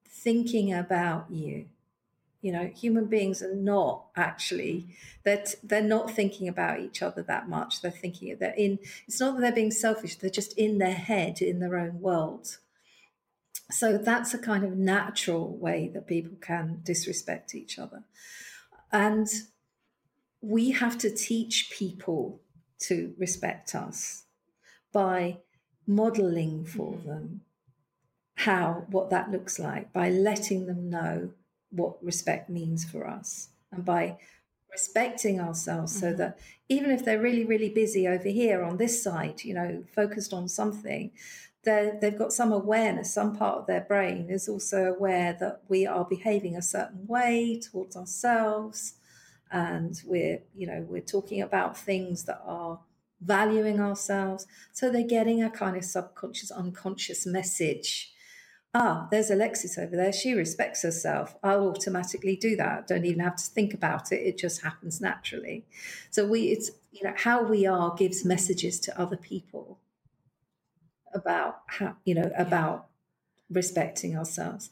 [0.07, 1.65] thinking about you.
[2.41, 4.87] You know human beings are not actually
[5.23, 7.81] that they're, they're not thinking about each other that much.
[7.81, 11.41] They're thinking they're in it's not that they're being selfish they're just in their head
[11.41, 12.57] in their own world.
[13.69, 18.03] So that's a kind of natural way that people can disrespect each other.
[18.91, 19.27] And
[20.41, 22.41] we have to teach people
[22.79, 24.23] to respect us
[24.91, 25.37] by
[25.87, 27.07] modeling for mm-hmm.
[27.07, 27.41] them
[28.35, 31.29] how what that looks like by letting them know
[31.69, 34.17] what respect means for us and by
[34.71, 36.11] respecting ourselves mm-hmm.
[36.11, 36.39] so that
[36.69, 40.47] even if they're really really busy over here on this side you know focused on
[40.47, 41.11] something
[41.63, 46.05] they've got some awareness some part of their brain is also aware that we are
[46.05, 48.95] behaving a certain way towards ourselves
[49.51, 52.79] and we're you know we're talking about things that are
[53.21, 58.11] valuing ourselves so they're getting a kind of subconscious unconscious message
[58.73, 60.13] ah, there's Alexis over there.
[60.13, 61.35] She respects herself.
[61.43, 62.87] I'll automatically do that.
[62.87, 64.21] Don't even have to think about it.
[64.21, 65.65] It just happens naturally.
[66.09, 69.79] So we, it's you know how we are gives messages to other people
[71.13, 72.87] about how you know about
[73.49, 74.69] respecting ourselves.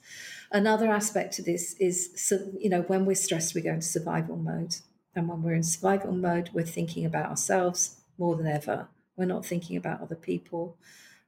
[0.51, 4.37] Another aspect to this is so you know when we're stressed, we go into survival
[4.37, 4.77] mode,
[5.15, 8.87] and when we're in survival mode, we're thinking about ourselves more than ever.
[9.15, 10.77] We're not thinking about other people,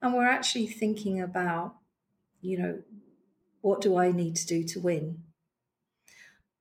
[0.02, 1.76] and we're actually thinking about
[2.42, 2.80] you know,
[3.62, 5.24] what do I need to do to win?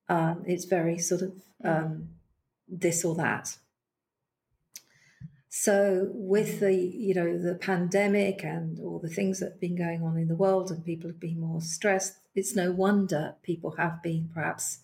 [0.09, 1.33] Um, it's very sort of
[1.65, 2.11] um,
[2.69, 3.57] this or that.
[5.49, 10.03] So with the you know the pandemic and all the things that have been going
[10.03, 14.03] on in the world and people have been more stressed, it's no wonder people have
[14.03, 14.79] been perhaps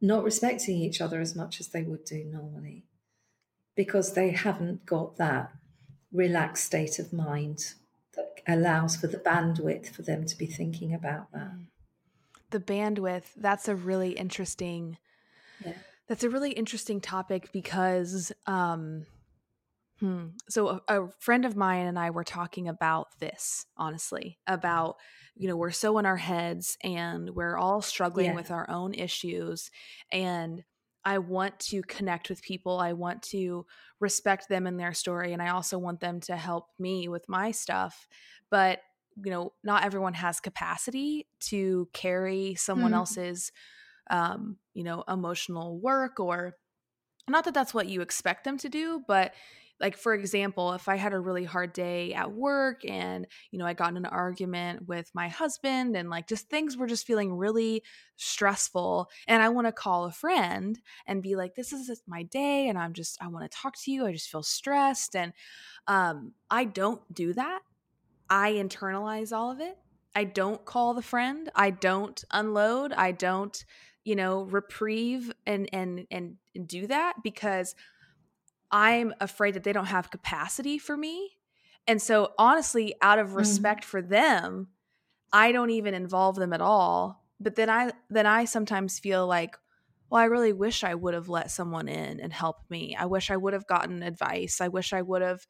[0.00, 2.84] not respecting each other as much as they would do normally
[3.78, 5.52] because they haven't got that
[6.12, 7.74] relaxed state of mind
[8.16, 11.52] that allows for the bandwidth for them to be thinking about that.
[11.52, 11.66] Mm.
[12.50, 14.98] The bandwidth, that's a really interesting
[15.64, 15.74] yeah.
[16.08, 19.06] that's a really interesting topic because um
[20.00, 24.96] hmm, so a, a friend of mine and I were talking about this, honestly, about
[25.36, 28.34] you know, we're so in our heads and we're all struggling yeah.
[28.34, 29.70] with our own issues
[30.10, 30.64] and
[31.08, 32.78] I want to connect with people.
[32.78, 33.64] I want to
[34.00, 35.32] respect them and their story.
[35.32, 38.06] And I also want them to help me with my stuff
[38.50, 38.80] but
[39.24, 43.52] you know not everyone has capacity to carry someone mm else's
[44.10, 46.54] um you know emotional work or
[47.28, 49.34] not that that's what you expect them to do but
[49.80, 53.66] like for example if i had a really hard day at work and you know
[53.66, 57.34] i got in an argument with my husband and like just things were just feeling
[57.34, 57.82] really
[58.16, 62.68] stressful and i want to call a friend and be like this is my day
[62.68, 65.32] and i'm just i want to talk to you i just feel stressed and
[65.86, 67.60] um i don't do that
[68.30, 69.78] I internalize all of it.
[70.14, 71.48] I don't call the friend.
[71.54, 72.92] I don't unload.
[72.92, 73.64] I don't,
[74.04, 76.36] you know, reprieve and and and,
[76.66, 77.76] do that because
[78.70, 81.32] I'm afraid that they don't have capacity for me.
[81.86, 83.38] And so honestly, out of mm-hmm.
[83.38, 83.90] respect mm-hmm.
[83.90, 84.68] for them,
[85.32, 87.24] I don't even involve them at all.
[87.40, 89.56] But then I then I sometimes feel like,
[90.10, 92.96] well, I really wish I would have let someone in and helped me.
[92.98, 94.60] I wish I would have gotten advice.
[94.60, 95.46] I wish I would have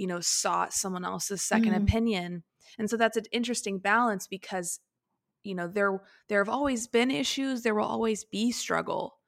[0.00, 2.42] you know sought someone else's 2nd mm opinion
[2.78, 4.80] and so that's an interesting balance because
[5.42, 9.18] you know there there have always been issues there will always be struggle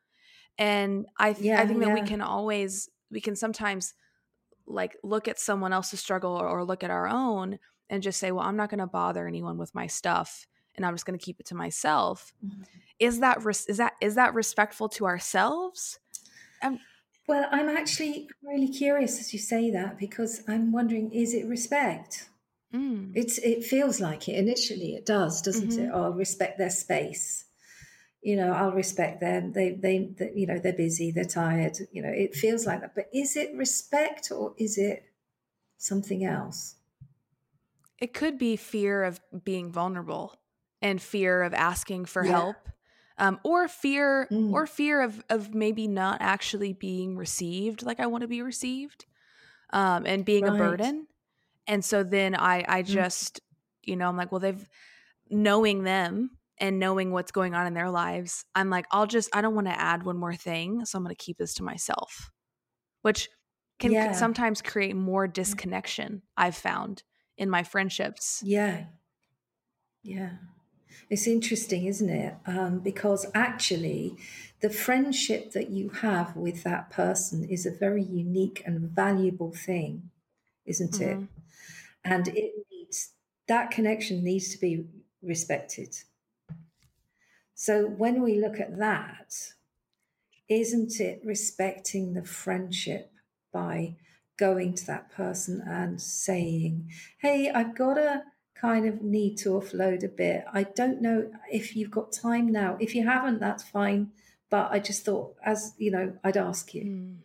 [0.58, 1.94] and i th- yeah, i think that yeah.
[1.94, 3.94] we can always we can sometimes
[4.66, 7.58] like look at someone else's struggle or, or look at our own
[7.90, 10.94] and just say well i'm not going to bother anyone with my stuff and i'm
[10.94, 12.62] just going to keep it to myself mm-hmm.
[12.98, 15.98] is that res- is that is that respectful to ourselves
[16.62, 16.78] I'm,
[17.28, 22.28] well, I'm actually really curious as you say that because I'm wondering is it respect?
[22.74, 23.12] Mm.
[23.14, 24.94] It's it feels like it initially.
[24.94, 25.84] It does, doesn't mm-hmm.
[25.86, 25.90] it?
[25.92, 27.44] Oh, I'll respect their space.
[28.22, 29.52] You know, I'll respect them.
[29.52, 31.10] They, they, they, you know, they're busy.
[31.10, 31.76] They're tired.
[31.90, 32.94] You know, it feels like that.
[32.94, 35.04] But is it respect or is it
[35.76, 36.76] something else?
[37.98, 40.36] It could be fear of being vulnerable
[40.80, 42.32] and fear of asking for yeah.
[42.32, 42.56] help
[43.18, 44.52] um, or fear mm.
[44.52, 49.06] or fear of of maybe not actually being received like I want to be received,
[49.70, 50.54] um, and being right.
[50.54, 51.06] a burden.
[51.66, 52.86] And so then I I mm.
[52.86, 53.40] just
[53.82, 54.68] you know, I'm like, well, they've
[55.30, 59.40] knowing them and knowing what's going on in their lives, I'm like, I'll just, I
[59.40, 60.84] don't want to add one more thing.
[60.84, 62.30] So I'm going to keep this to myself,
[63.02, 63.28] which
[63.78, 64.12] can yeah.
[64.12, 67.02] sometimes create more disconnection, I've found
[67.36, 68.42] in my friendships.
[68.44, 68.84] Yeah.
[70.02, 70.30] Yeah.
[71.10, 72.34] It's interesting, isn't it?
[72.46, 74.16] Um, because actually,
[74.60, 80.10] the friendship that you have with that person is a very unique and valuable thing,
[80.64, 81.22] isn't mm-hmm.
[81.22, 81.28] it?
[82.04, 83.10] And it needs
[83.48, 84.86] that connection needs to be
[85.22, 85.96] respected.
[87.54, 89.34] So when we look at that,
[90.48, 93.12] isn't it respecting the friendship
[93.52, 93.96] by
[94.38, 98.24] going to that person and saying, Hey, I've got a
[98.62, 100.44] kind of need to offload a bit.
[100.52, 102.76] I don't know if you've got time now.
[102.80, 104.12] If you haven't, that's fine.
[104.50, 106.84] But I just thought, as you know, I'd ask you.
[106.84, 107.16] Mm.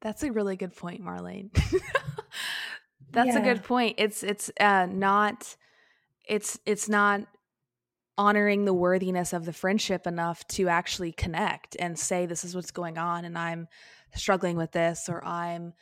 [0.00, 1.52] That's a really good point, Marlene.
[3.12, 3.38] that's yeah.
[3.38, 3.96] a good point.
[3.98, 5.56] It's it's uh, not
[6.26, 7.26] it's it's not
[8.20, 12.70] honoring the worthiness of the friendship enough to actually connect and say this is what's
[12.70, 13.66] going on and i'm
[14.14, 15.72] struggling with this or i'm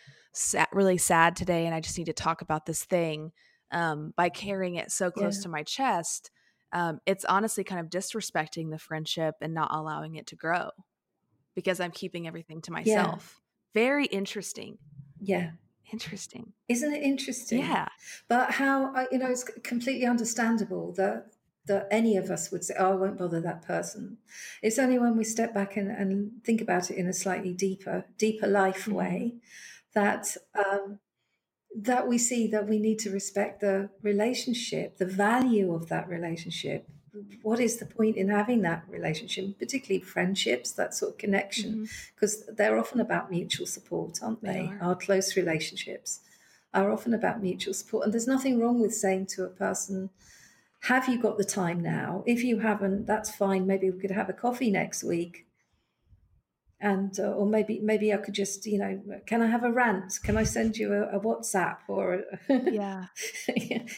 [0.72, 3.32] really sad today and i just need to talk about this thing
[3.72, 5.42] um, by carrying it so close yeah.
[5.42, 6.30] to my chest
[6.72, 10.70] um, it's honestly kind of disrespecting the friendship and not allowing it to grow
[11.56, 13.40] because i'm keeping everything to myself.
[13.74, 13.82] Yeah.
[13.82, 14.78] very interesting.
[15.20, 15.50] Yeah.
[15.92, 16.52] Interesting.
[16.68, 17.60] Isn't it interesting?
[17.60, 17.88] Yeah.
[18.28, 21.32] But how uh, you know it's completely understandable that
[21.68, 24.18] that any of us would say, oh, I won't bother that person.
[24.62, 28.04] It's only when we step back and, and think about it in a slightly deeper,
[28.18, 28.94] deeper life mm-hmm.
[28.94, 29.34] way
[29.94, 30.98] that um,
[31.76, 36.88] that we see that we need to respect the relationship, the value of that relationship.
[37.42, 41.88] What is the point in having that relationship, particularly friendships, that sort of connection?
[42.14, 42.54] Because mm-hmm.
[42.56, 44.70] they're often about mutual support, aren't they?
[44.70, 46.20] they Our close relationships
[46.74, 48.04] are often about mutual support.
[48.04, 50.10] And there's nothing wrong with saying to a person,
[50.82, 52.22] have you got the time now?
[52.26, 53.66] If you haven't, that's fine.
[53.66, 55.46] Maybe we could have a coffee next week.
[56.80, 60.20] And uh, or maybe maybe I could just you know can I have a rant?
[60.22, 63.06] Can I send you a, a WhatsApp or a yeah?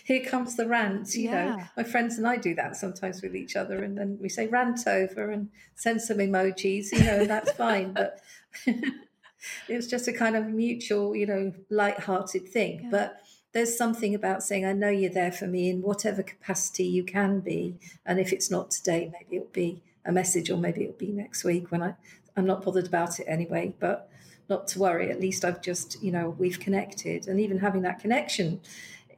[0.04, 1.14] here comes the rant.
[1.14, 1.44] You yeah.
[1.44, 4.46] know, my friends and I do that sometimes with each other, and then we say
[4.46, 6.90] rant over and send some emojis.
[6.92, 7.92] You know, and that's fine.
[7.92, 8.18] But
[9.68, 12.80] it's just a kind of mutual, you know, light-hearted thing.
[12.84, 12.88] Yeah.
[12.90, 13.20] But
[13.52, 17.40] there's something about saying, I know you're there for me in whatever capacity you can
[17.40, 17.78] be.
[18.06, 21.44] And if it's not today, maybe it'll be a message or maybe it'll be next
[21.44, 21.94] week when I,
[22.36, 23.74] I'm not bothered about it anyway.
[23.80, 24.08] But
[24.48, 27.26] not to worry, at least I've just, you know, we've connected.
[27.26, 28.60] And even having that connection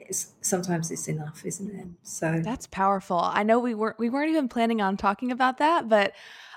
[0.08, 1.86] is sometimes it's enough, isn't it?
[2.02, 3.18] So that's powerful.
[3.18, 6.12] I know we weren't we weren't even planning on talking about that, but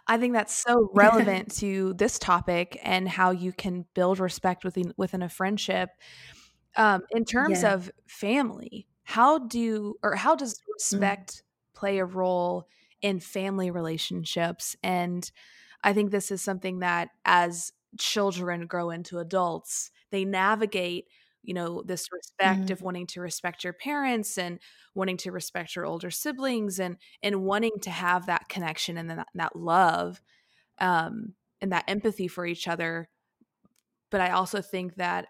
[0.08, 4.94] I think that's so relevant to this topic and how you can build respect within
[4.98, 5.90] within a friendship
[6.76, 7.74] um, in terms yeah.
[7.74, 10.74] of family, how do or how does mm.
[10.74, 11.80] respect mm.
[11.80, 12.68] play a role
[13.02, 14.76] in family relationships?
[14.84, 15.30] And
[15.84, 21.06] I think this is something that as children grow into adults, they navigate
[21.46, 22.72] you know this respect mm.
[22.72, 24.60] of wanting to respect your parents and
[24.96, 29.28] wanting to respect your older siblings and and wanting to have that connection and that,
[29.36, 30.22] that love
[30.80, 33.08] um and that empathy for each other
[34.10, 35.28] but i also think that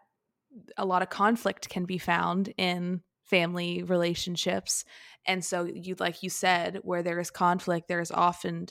[0.78, 4.86] a lot of conflict can be found in family relationships.
[5.26, 8.68] And so you like you said where there is conflict there is often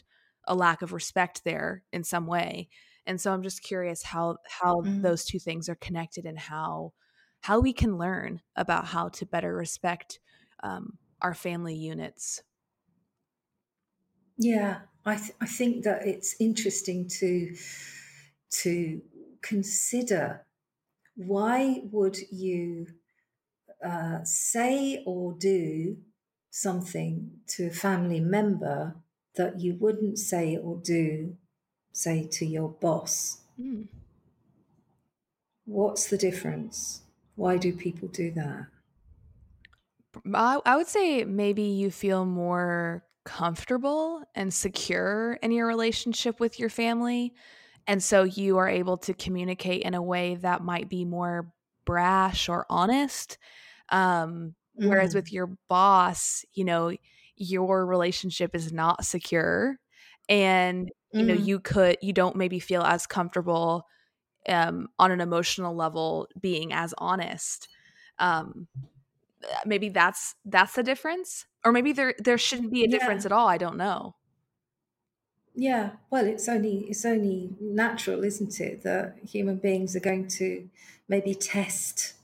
[0.46, 2.68] a lack of respect there in some way.
[3.06, 5.02] And so i'm just curious how how mm.
[5.02, 6.92] those two things are connected and how
[7.40, 10.18] how we can learn about how to better respect
[10.62, 12.42] um, our family units.
[14.38, 17.54] Yeah I, th- I think that it's interesting to
[18.62, 19.02] to
[19.42, 20.46] consider
[21.16, 22.86] why would you
[23.84, 25.98] uh, say or do
[26.50, 28.96] something to a family member
[29.36, 31.36] that you wouldn't say or do,
[31.92, 33.38] say, to your boss?
[33.60, 33.86] Mm.
[35.64, 37.02] What's the difference?
[37.36, 38.66] Why do people do that?
[40.32, 46.68] I would say maybe you feel more comfortable and secure in your relationship with your
[46.68, 47.34] family
[47.86, 51.52] and so you are able to communicate in a way that might be more
[51.84, 53.38] brash or honest.
[53.90, 54.88] Um, mm.
[54.88, 56.92] Whereas with your boss, you know,
[57.36, 59.78] your relationship is not secure.
[60.28, 61.26] And, you mm.
[61.26, 63.86] know, you could, you don't maybe feel as comfortable
[64.48, 67.68] um, on an emotional level being as honest.
[68.18, 68.68] Um,
[69.66, 73.28] maybe that's that's the difference or maybe there there shouldn't be a difference yeah.
[73.28, 74.14] at all i don't know
[75.54, 80.68] yeah, well, it's only it's only natural, isn't it, that human beings are going to
[81.08, 82.14] maybe test.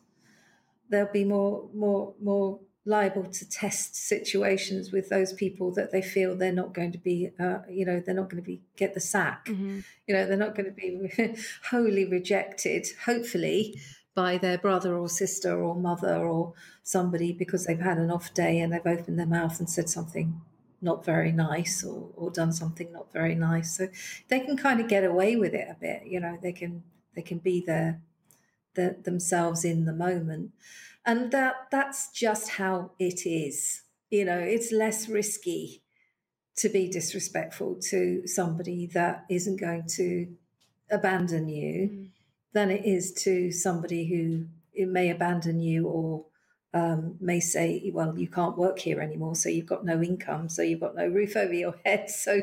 [0.88, 6.34] They'll be more more more liable to test situations with those people that they feel
[6.34, 9.00] they're not going to be uh, you know they're not going to be get the
[9.00, 9.80] sack mm-hmm.
[10.06, 11.36] you know they're not going to be
[11.70, 13.78] wholly rejected hopefully
[14.14, 18.58] by their brother or sister or mother or somebody because they've had an off day
[18.58, 20.40] and they've opened their mouth and said something
[20.82, 23.76] not very nice or, or done something not very nice.
[23.76, 23.88] So
[24.28, 26.82] they can kind of get away with it a bit you know they can
[27.14, 28.00] they can be their,
[28.74, 30.52] their themselves in the moment.
[31.04, 33.82] And that that's just how it is.
[34.10, 35.82] You know it's less risky
[36.56, 40.26] to be disrespectful to somebody that isn't going to
[40.90, 42.08] abandon you mm.
[42.52, 46.24] than it is to somebody who it may abandon you or
[46.72, 50.62] um, may say, well, you can't work here anymore, so you've got no income, so
[50.62, 52.42] you've got no roof over your head, so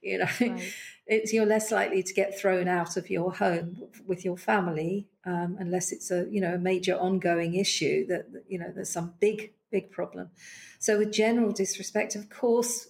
[0.00, 0.72] you know, right.
[1.06, 5.56] it's you're less likely to get thrown out of your home with your family um,
[5.58, 9.52] unless it's a you know a major ongoing issue that you know there's some big
[9.70, 10.30] big problem.
[10.78, 12.88] So with general disrespect, of course,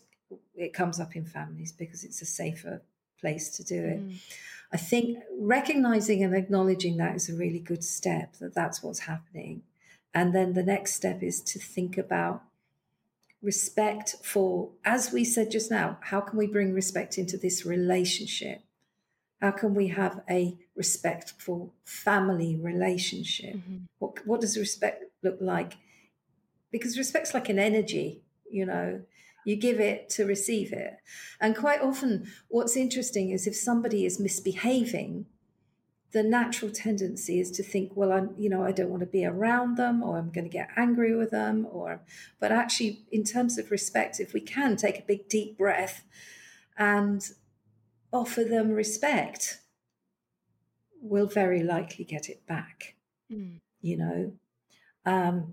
[0.55, 2.83] it comes up in families because it's a safer
[3.21, 4.07] place to do it.
[4.07, 4.21] Mm.
[4.73, 8.37] I think recognizing and acknowledging that is a really good step.
[8.41, 9.63] That that's what's happening
[10.17, 12.43] and then the next step is to think about
[13.43, 18.63] respect for, as we said just now, how can we bring respect into this relationship?
[19.43, 23.57] How can we have a respectful family relationship?
[23.57, 23.77] Mm-hmm.
[23.99, 25.75] What, what does respect look like?
[26.71, 29.03] Because respect's like an energy, you know,
[29.45, 30.97] you give it to receive it.
[31.43, 35.27] And quite often, what's interesting is if somebody is misbehaving,
[36.17, 39.27] the natural tendency is to think, well, I'm, you know, I don't want to be
[39.27, 42.01] around them or I'm going to get angry with them or,
[42.41, 46.05] but actually, in terms of respect, if we can take a big deep breath
[46.79, 47.23] and
[48.15, 49.59] offer them respect,
[51.03, 52.95] we'll very likely get it back.
[53.31, 53.61] Mm.
[53.83, 54.33] You know,
[55.05, 55.53] um,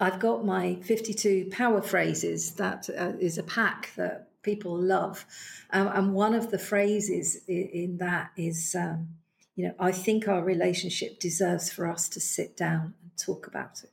[0.00, 5.26] I've got my 52 power phrases That uh, is a pack that people love.
[5.70, 9.17] Um, and one of the phrases in, in that is, um,
[9.58, 13.82] you know, I think our relationship deserves for us to sit down and talk about
[13.82, 13.90] it.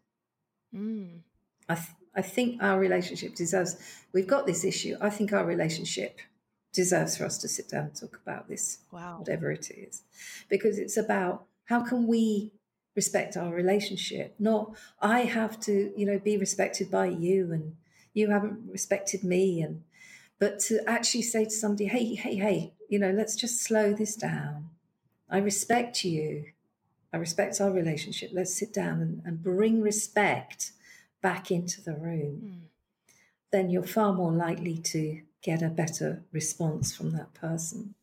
[0.77, 1.21] Mm.
[1.67, 3.75] I, th- I think our relationship deserves,
[4.13, 4.95] we've got this issue.
[5.01, 6.19] I think our relationship
[6.71, 9.15] deserves for us to sit down and talk about this, wow.
[9.17, 10.03] whatever it is.
[10.49, 12.51] Because it's about how can we
[12.95, 17.75] respect our relationship, not I have to, you know, be respected by you and
[18.13, 19.81] you haven't respected me and
[20.37, 24.15] but to actually say to somebody, hey, hey, hey, you know, let's just slow this
[24.15, 24.69] down.
[25.29, 26.45] I respect you.
[27.13, 28.31] I respect our relationship.
[28.33, 30.71] Let's sit down and, and bring respect
[31.21, 32.41] back into the room.
[32.43, 32.67] Mm.
[33.51, 37.95] Then you're far more likely to get a better response from that person.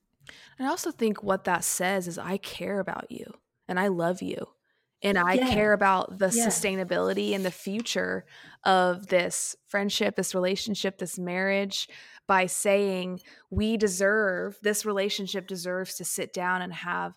[0.58, 3.34] I also think what that says is I care about you
[3.68, 4.48] and I love you
[5.02, 5.52] and I yeah.
[5.52, 6.46] care about the yeah.
[6.46, 8.24] sustainability and the future
[8.64, 11.88] of this friendship, this relationship, this marriage
[12.32, 13.20] by saying
[13.50, 17.12] we deserve this relationship deserves to sit down and have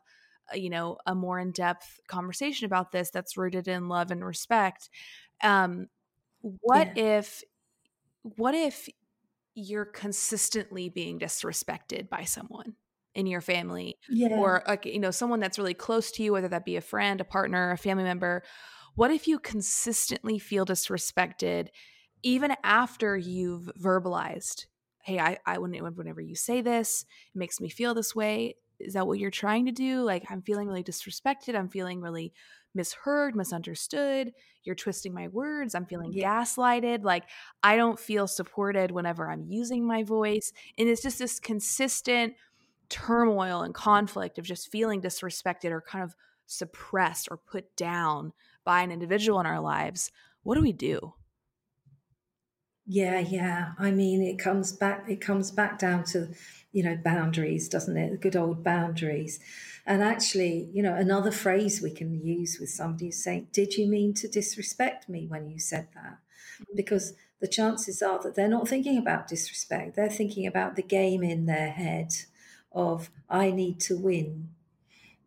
[0.52, 4.90] uh, you know a more in-depth conversation about this that's rooted in love and respect
[5.42, 5.88] um
[6.42, 7.18] what yeah.
[7.18, 7.44] if
[8.24, 8.90] what if
[9.54, 12.76] you're consistently being disrespected by someone
[13.14, 14.36] in your family yeah.
[14.36, 17.22] or like you know someone that's really close to you whether that be a friend
[17.22, 18.44] a partner a family member
[18.96, 21.70] what if you consistently feel disrespected
[22.22, 24.66] even after you've verbalized
[25.06, 29.08] hey i i whenever you say this it makes me feel this way is that
[29.08, 30.02] what you're trying to do?
[30.02, 32.34] Like i'm feeling really disrespected i'm feeling really
[32.74, 34.34] misheard misunderstood
[34.64, 36.42] you're twisting my words i'm feeling yeah.
[36.42, 37.24] gaslighted like
[37.64, 42.34] i don't feel supported whenever i'm using my voice and it's just this consistent
[42.90, 48.34] turmoil and conflict of just feeling disrespected or kind of suppressed or put down
[48.64, 50.12] by an individual in our lives.
[50.44, 51.14] What do we do
[52.88, 53.72] yeah, yeah.
[53.80, 55.06] I mean, it comes back.
[55.08, 56.30] It comes back down to,
[56.72, 58.12] you know, boundaries, doesn't it?
[58.12, 59.40] The good old boundaries.
[59.88, 63.88] And actually, you know, another phrase we can use with somebody is saying, "Did you
[63.88, 66.18] mean to disrespect me when you said that?"
[66.62, 66.76] Mm-hmm.
[66.76, 69.96] Because the chances are that they're not thinking about disrespect.
[69.96, 72.14] They're thinking about the game in their head
[72.72, 74.50] of "I need to win."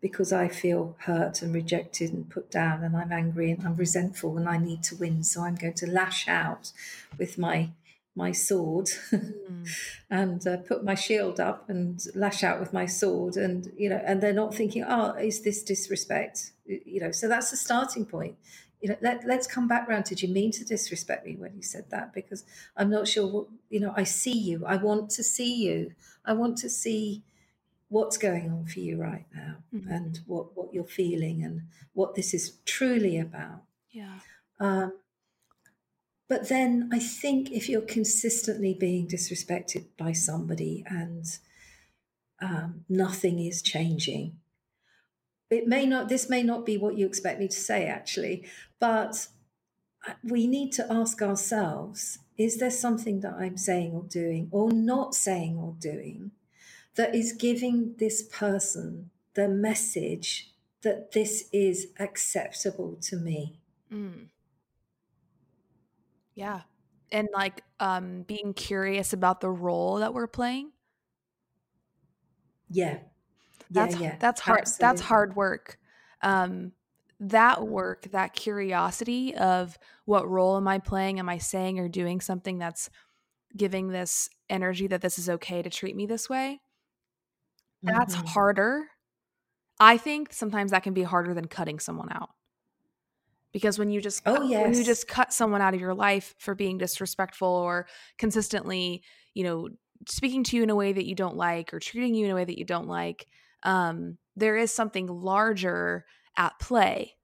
[0.00, 4.36] Because I feel hurt and rejected and put down, and I'm angry and I'm resentful,
[4.36, 5.24] and I need to win.
[5.24, 6.72] So I'm going to lash out
[7.18, 7.70] with my
[8.18, 9.68] my sword mm.
[10.10, 14.02] and uh, put my shield up and lash out with my sword and you know
[14.04, 16.50] and they're not thinking oh is this disrespect?
[16.66, 18.34] You know so that's the starting point.
[18.80, 20.04] You know let, let's come back round.
[20.04, 22.12] Did you mean to disrespect me when you said that?
[22.12, 22.44] Because
[22.76, 24.66] i'm not sure what you know i see you.
[24.66, 25.92] I want to see you.
[26.24, 27.22] I want to see
[27.88, 29.90] what's going on for you right now mm-hmm.
[29.90, 31.62] and what, what you're feeling and
[31.94, 33.62] what this is truly about.
[33.90, 34.18] Yeah.
[34.60, 34.92] Um,
[36.28, 41.24] but then I think if you're consistently being disrespected by somebody and
[42.40, 44.36] um, nothing is changing,
[45.50, 48.44] it may not, this may not be what you expect me to say actually,
[48.78, 49.28] but
[50.22, 55.14] we need to ask ourselves is there something that I'm saying or doing or not
[55.14, 56.30] saying or doing
[56.98, 60.50] that is giving this person the message
[60.82, 63.60] that this is acceptable to me?
[63.92, 64.26] Mm.
[66.34, 66.62] Yeah.
[67.12, 70.72] And like um being curious about the role that we're playing.
[72.68, 72.98] Yeah.
[73.70, 74.16] That's yeah, yeah.
[74.18, 74.82] that's hard Absolutely.
[74.82, 75.78] that's hard work.
[76.20, 76.72] Um
[77.20, 81.20] that work, that curiosity of what role am I playing?
[81.20, 82.90] Am I saying or doing something that's
[83.56, 86.60] giving this energy that this is okay to treat me this way?
[87.82, 88.26] That's mm-hmm.
[88.26, 88.88] harder.
[89.80, 92.30] I think sometimes that can be harder than cutting someone out
[93.52, 94.64] because when you just oh yes.
[94.64, 97.86] when you just cut someone out of your life for being disrespectful or
[98.18, 99.02] consistently
[99.34, 99.68] you know
[100.06, 102.34] speaking to you in a way that you don't like or treating you in a
[102.34, 103.26] way that you don't like
[103.64, 106.04] um, there is something larger
[106.36, 107.14] at play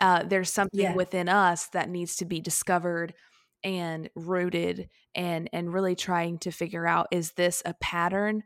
[0.00, 0.94] uh, there's something yeah.
[0.94, 3.14] within us that needs to be discovered
[3.64, 8.42] and rooted and and really trying to figure out is this a pattern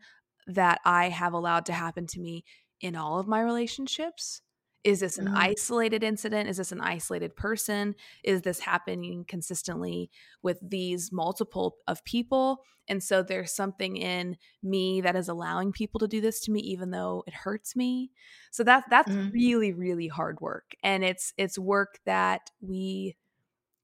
[0.47, 2.44] that i have allowed to happen to me
[2.80, 4.42] in all of my relationships
[4.86, 5.36] is this an mm.
[5.36, 6.49] isolated incident?
[6.49, 7.97] Is this an isolated person?
[8.22, 10.12] Is this happening consistently
[10.44, 12.61] with these multiple of people?
[12.86, 16.61] And so there's something in me that is allowing people to do this to me
[16.61, 18.12] even though it hurts me.
[18.53, 19.32] So that that's mm.
[19.32, 20.76] really really hard work.
[20.84, 23.16] And it's it's work that we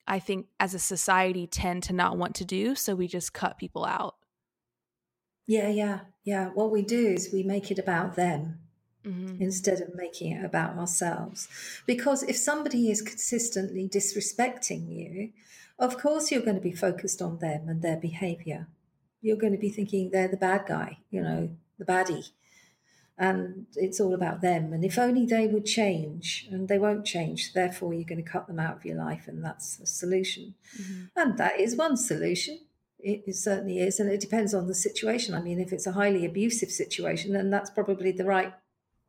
[0.07, 3.59] I think as a society tend to not want to do, so we just cut
[3.59, 4.15] people out.
[5.49, 6.01] Yeah, yeah.
[6.25, 8.59] Yeah, what we do is we make it about them
[9.05, 9.43] Mm-hmm.
[9.43, 11.49] instead of making it about ourselves.
[11.87, 15.31] Because if somebody is consistently disrespecting you,
[15.77, 18.69] of course you're going to be focused on them and their behavior.
[19.21, 21.51] You're going to be thinking they're the bad guy, you know,
[21.81, 22.29] the baddie.
[23.19, 24.73] And it's all about them.
[24.73, 28.47] And if only they would change, and they won't change, therefore you're going to cut
[28.47, 30.55] them out of your life, and that's a solution.
[30.81, 31.05] Mm-hmm.
[31.17, 32.61] And that is one solution.
[33.03, 34.01] It, it certainly is.
[34.01, 35.35] And it depends on the situation.
[35.35, 38.53] I mean, if it's a highly abusive situation, then that's probably the right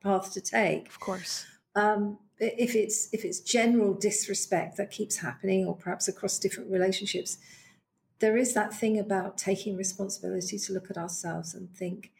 [0.02, 0.88] path to take.
[0.88, 1.46] Of course.
[1.76, 7.38] Um, if it's if it's general disrespect that keeps happening, or perhaps across different relationships,
[8.20, 12.12] there is that thing about taking responsibility to look at ourselves and think,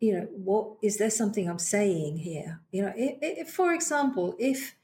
[0.00, 2.60] you know, what is there something I'm saying here?
[2.70, 4.74] You know, if, for example, if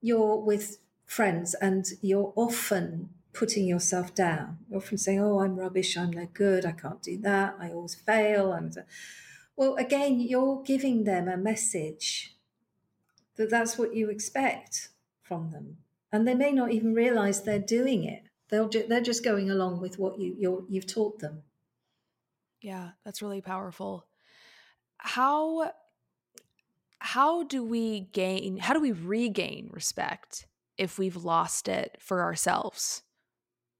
[0.00, 5.96] you're with friends and you're often putting yourself down, you're often saying, "Oh, I'm rubbish.
[5.96, 6.64] I'm no good.
[6.64, 7.56] I can't do that.
[7.60, 8.70] I always fail." I'm
[9.56, 12.36] well, again, you're giving them a message
[13.34, 14.90] that that's what you expect
[15.22, 15.78] from them.
[16.12, 18.22] And they may not even realize they're doing it.
[18.50, 21.42] They'll ju- they're just going along with what you you're, you've taught them.
[22.60, 24.06] Yeah, that's really powerful.
[24.98, 25.72] How
[27.00, 33.02] how do we gain how do we regain respect if we've lost it for ourselves?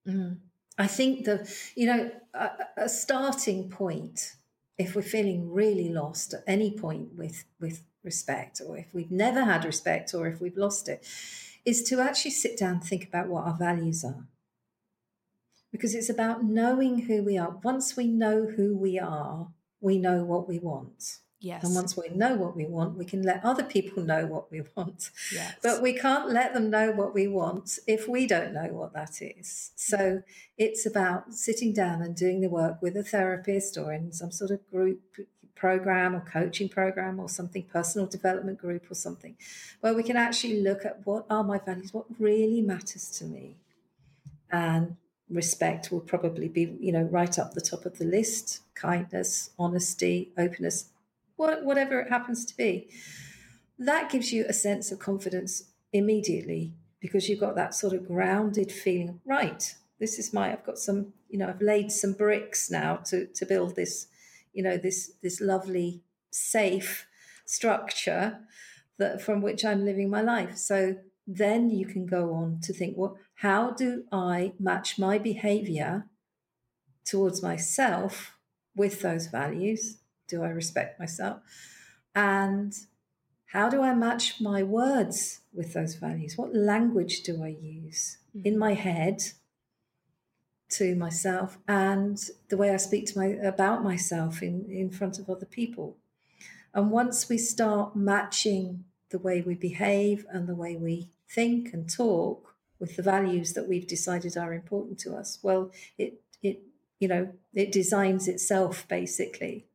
[0.06, 0.38] Mm.
[0.76, 4.36] I think the you know a, a starting point
[4.76, 9.44] if we're feeling really lost at any point with with respect or if we've never
[9.44, 11.04] had respect or if we've lost it
[11.64, 14.26] is to actually sit down and think about what our values are.
[15.72, 17.58] Because it's about knowing who we are.
[17.62, 19.48] Once we know who we are
[19.80, 21.62] we know what we want Yes.
[21.62, 24.62] And once we know what we want, we can let other people know what we
[24.76, 25.10] want.
[25.32, 25.54] Yes.
[25.62, 29.22] But we can't let them know what we want if we don't know what that
[29.22, 29.70] is.
[29.76, 30.22] So
[30.56, 34.50] it's about sitting down and doing the work with a therapist or in some sort
[34.50, 35.00] of group
[35.54, 39.36] program or coaching program or something, personal development group or something,
[39.80, 43.56] where we can actually look at what are my values, what really matters to me.
[44.50, 44.96] And
[45.28, 50.30] respect will probably be, you know, right up the top of the list kindness, honesty,
[50.38, 50.90] openness
[51.38, 52.90] whatever it happens to be.
[53.78, 58.72] That gives you a sense of confidence immediately because you've got that sort of grounded
[58.72, 59.20] feeling.
[59.24, 60.52] Right, this is my.
[60.52, 61.12] I've got some.
[61.28, 64.08] You know, I've laid some bricks now to to build this.
[64.52, 67.06] You know, this this lovely safe
[67.46, 68.40] structure
[68.98, 70.56] that from which I'm living my life.
[70.56, 76.06] So then you can go on to think, well, how do I match my behavior
[77.04, 78.34] towards myself
[78.74, 79.98] with those values?
[80.28, 81.40] Do I respect myself?
[82.14, 82.74] And
[83.46, 86.36] how do I match my words with those values?
[86.36, 88.46] What language do I use mm-hmm.
[88.46, 89.22] in my head
[90.70, 92.18] to myself and
[92.50, 95.96] the way I speak to my about myself in, in front of other people?
[96.74, 101.90] And once we start matching the way we behave and the way we think and
[101.90, 105.38] talk with the values that we've decided are important to us.
[105.42, 106.62] Well, it it
[107.00, 109.66] you know it designs itself basically.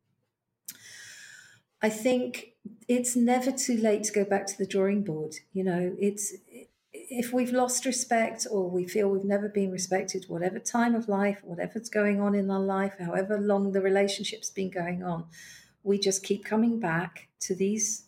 [1.83, 2.53] I think
[2.87, 5.35] it's never too late to go back to the drawing board.
[5.51, 6.33] You know, it's
[6.93, 11.41] if we've lost respect or we feel we've never been respected, whatever time of life,
[11.43, 15.25] whatever's going on in our life, however long the relationship's been going on,
[15.83, 18.05] we just keep coming back to these,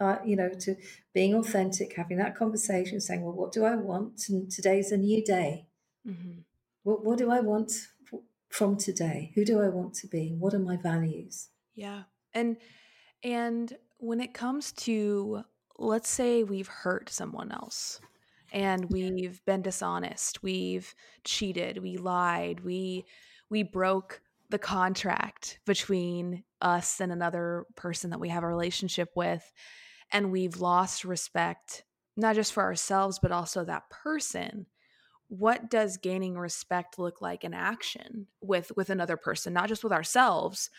[0.00, 0.76] uh, you know, to
[1.12, 4.22] being authentic, having that conversation, saying, well, what do I want?
[4.30, 5.66] And today's a new day.
[6.08, 6.40] Mm-hmm.
[6.82, 7.72] What, what do I want
[8.48, 9.32] from today?
[9.34, 10.34] Who do I want to be?
[10.38, 11.48] What are my values?
[11.74, 12.04] Yeah.
[12.32, 12.56] And,
[13.22, 15.42] and when it comes to,
[15.78, 18.00] let's say we've hurt someone else,
[18.52, 20.94] and we've been dishonest we've
[21.24, 23.04] cheated we lied we
[23.50, 29.52] we broke the contract between us and another person that we have a relationship with
[30.12, 31.84] and we've lost respect
[32.16, 34.66] not just for ourselves but also that person
[35.28, 39.52] what does gaining respect look like in action with with another person?
[39.52, 40.70] Not just with ourselves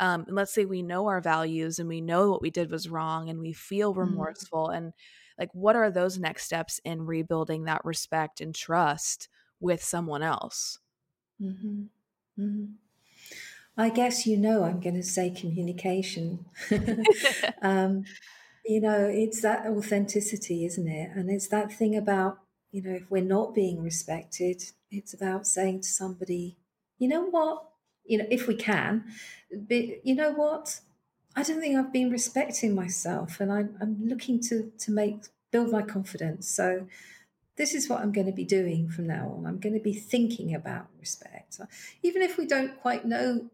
[0.00, 2.88] um, and let's say we know our values and we know what we did was
[2.88, 4.00] wrong and we feel mm-hmm.
[4.00, 4.76] remorseful mm.
[4.76, 4.92] and
[5.38, 9.28] like what are those next steps in rebuilding that respect and trust
[9.60, 10.78] with someone else
[11.40, 11.84] mm-hmm.
[12.38, 12.64] Mm-hmm.
[13.76, 16.46] i guess you know i'm going to say communication
[17.62, 18.04] um,
[18.64, 22.38] you know it's that authenticity isn't it and it's that thing about
[22.72, 26.56] you know if we're not being respected it's about saying to somebody
[26.98, 27.64] you know what
[28.04, 29.04] you know if we can
[29.50, 30.80] but you know what
[31.36, 35.70] I don't think I've been respecting myself, and I'm, I'm looking to to make build
[35.70, 36.48] my confidence.
[36.48, 36.86] So
[37.56, 39.46] this is what I'm going to be doing from now on.
[39.46, 41.60] I'm going to be thinking about respect,
[42.02, 43.50] even if we don't quite know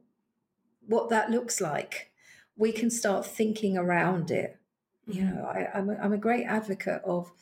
[0.86, 2.10] what that looks like.
[2.56, 4.58] We can start thinking around it.
[5.06, 5.36] You mm-hmm.
[5.36, 7.32] know, I, am a, I'm a great advocate of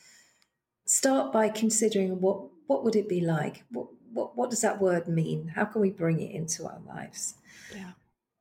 [0.85, 3.63] start by considering what what would it be like.
[3.71, 5.49] What what what does that word mean?
[5.55, 7.35] How can we bring it into our lives?
[7.73, 7.91] Yeah.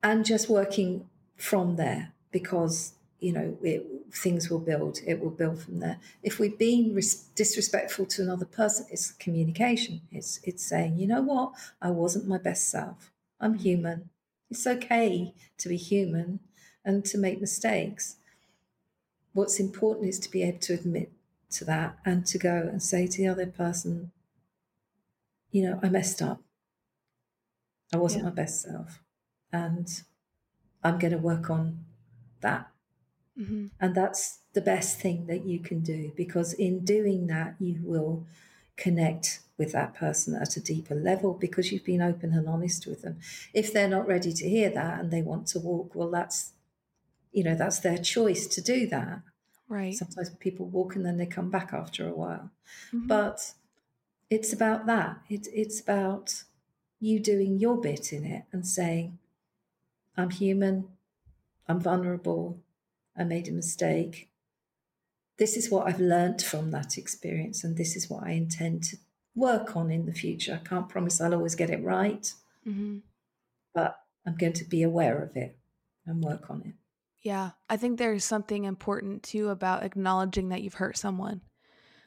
[0.03, 5.61] And just working from there because you know it, things will build it will build
[5.61, 10.97] from there if we've been res- disrespectful to another person it's communication it's it's saying
[10.97, 11.53] you know what
[11.83, 13.11] i wasn't my best self
[13.41, 14.11] i'm human
[14.51, 16.41] it's okay to be human
[16.85, 18.17] and to make mistakes
[19.33, 21.11] what's important is to be able to admit
[21.51, 24.11] to that and to go and say to the other person
[25.51, 26.41] you know i messed up
[27.95, 28.31] i wasn't yeah.
[28.31, 29.01] my best self
[29.53, 30.03] and
[30.83, 31.85] I'm going to work on
[32.41, 32.71] that.
[33.39, 33.67] Mm-hmm.
[33.81, 38.27] And that's the best thing that you can do because in doing that, you will
[38.77, 43.03] connect with that person at a deeper level because you've been open and honest with
[43.03, 43.19] them.
[43.53, 46.53] If they're not ready to hear that and they want to walk, well, that's,
[47.33, 49.21] you know, that's their choice to do that.
[49.69, 49.95] Right.
[49.95, 52.51] Sometimes people walk and then they come back after a while.
[52.93, 53.07] Mm-hmm.
[53.07, 53.53] But
[54.31, 55.19] it's about that.
[55.29, 56.45] It, it's about
[57.01, 59.19] you doing your bit in it and saying,
[60.17, 60.89] I'm human.
[61.69, 62.59] I'm vulnerable.
[63.17, 64.29] I made a mistake.
[65.39, 68.97] This is what I've learnt from that experience, and this is what I intend to
[69.37, 70.61] work on in the future.
[70.61, 72.33] I can't promise I'll always get it right,
[72.67, 72.99] mm-hmm.
[73.73, 75.57] but I'm going to be aware of it
[76.07, 76.75] and work on it.
[77.23, 81.43] Yeah, I think there's something important too about acknowledging that you've hurt someone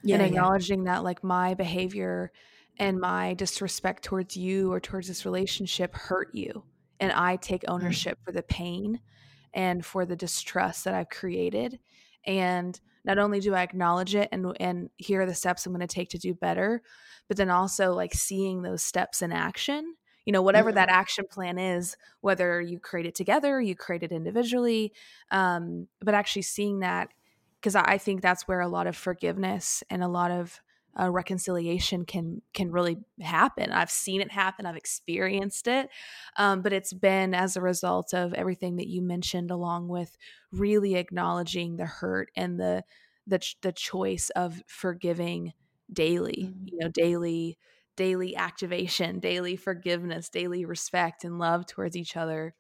[0.04, 0.94] yeah, and acknowledging yeah.
[0.94, 2.32] that, like, my behavior
[2.78, 6.64] and my disrespect towards you or towards this relationship hurt you
[7.02, 7.74] and I take mm.
[7.74, 8.24] ownership mm.
[8.24, 9.02] for the pain
[9.54, 11.80] and for the distrust that I've created.
[12.26, 15.86] And not only do I acknowledge it and and here are the steps I'm going
[15.86, 16.82] to take to do better,
[17.28, 19.96] but then also like seeing those steps in action.
[20.24, 20.76] You know, whatever mm-hmm.
[20.76, 24.94] that action plan is, whether you create it together, you create it individually,
[25.32, 27.10] um, but actually seeing that
[27.62, 30.60] because I think that's where a lot of forgiveness and a lot of
[31.00, 33.72] uh, reconciliation can can really happen.
[33.72, 34.66] I've seen it happen.
[34.66, 35.90] I've experienced it,
[36.38, 40.18] um, but it's been as a result of everything that you mentioned, along with
[40.52, 42.84] really acknowledging the hurt and the
[43.26, 45.54] the the choice of forgiving
[45.94, 46.50] daily.
[46.50, 46.66] Mm-hmm.
[46.66, 47.58] You know, daily
[47.96, 52.56] daily activation, daily forgiveness, daily respect and love towards each other.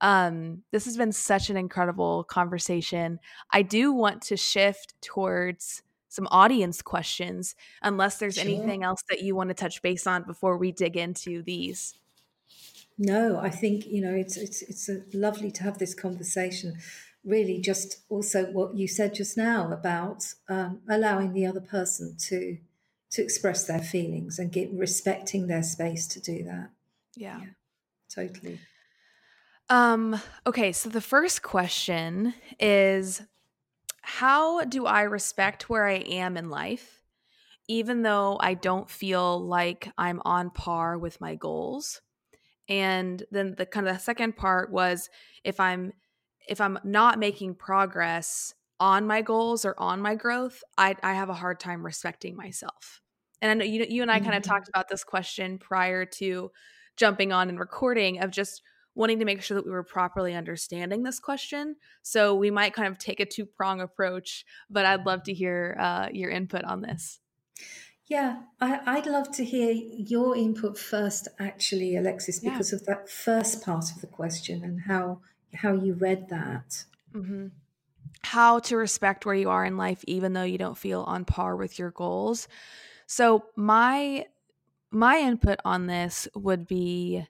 [0.00, 3.18] Um, this has been such an incredible conversation.
[3.50, 8.44] I do want to shift towards some audience questions, unless there's sure.
[8.44, 11.94] anything else that you want to touch base on before we dig into these.
[12.98, 16.78] No, I think you know it's it's it's lovely to have this conversation.
[17.24, 22.58] Really, just also what you said just now about um, allowing the other person to
[23.10, 26.70] to express their feelings and get respecting their space to do that.
[27.14, 27.46] Yeah, yeah
[28.12, 28.58] totally.
[29.70, 30.20] Um.
[30.46, 30.72] Okay.
[30.72, 33.22] So the first question is
[34.02, 37.02] how do I respect where I am in life,
[37.68, 42.00] even though I don't feel like I'm on par with my goals.
[42.70, 45.10] And then the kind of the second part was
[45.44, 45.92] if I'm
[46.48, 51.28] if I'm not making progress on my goals or on my growth, I I have
[51.28, 53.02] a hard time respecting myself.
[53.42, 54.24] And I know you you and I mm-hmm.
[54.24, 56.50] kind of talked about this question prior to
[56.96, 58.62] jumping on and recording of just
[58.98, 61.76] wanting to make sure that we were properly understanding this question.
[62.02, 65.76] So we might kind of take a two prong approach, but I'd love to hear
[65.78, 67.20] uh, your input on this.
[68.06, 72.76] Yeah, I, would love to hear your input first, actually, Alexis, because yeah.
[72.76, 75.20] of that first part of the question and how
[75.54, 76.84] how you read that.
[77.14, 77.48] Mm-hmm.
[78.22, 81.54] How to respect where you are in life, even though you don't feel on par
[81.54, 82.48] with your goals.
[83.06, 84.26] So my
[84.90, 87.26] my input on this would be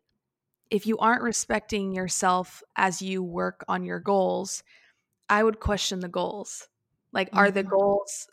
[0.70, 4.62] if you aren't respecting yourself as you work on your goals,
[5.28, 6.68] I would question the goals.
[7.12, 7.70] Like, are the mm-hmm.
[7.70, 8.28] goals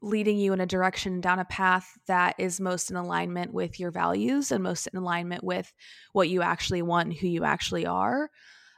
[0.00, 3.90] leading you in a direction down a path that is most in alignment with your
[3.90, 5.72] values and most in alignment with
[6.12, 8.30] what you actually want and who you actually are?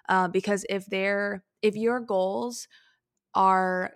[0.08, 2.68] Uh, because if they're if your goals
[3.34, 3.92] are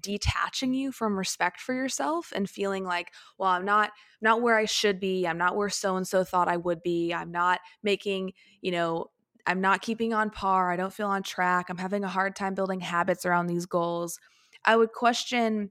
[0.00, 3.90] detaching you from respect for yourself and feeling like well i'm not
[4.20, 5.26] not where i should be.
[5.26, 7.12] I'm not where so and so thought i would be.
[7.12, 9.06] I'm not making you know
[9.46, 10.70] i'm not keeping on par.
[10.70, 11.66] I don't feel on track.
[11.68, 14.18] I'm having a hard time building habits around these goals.
[14.64, 15.70] I would question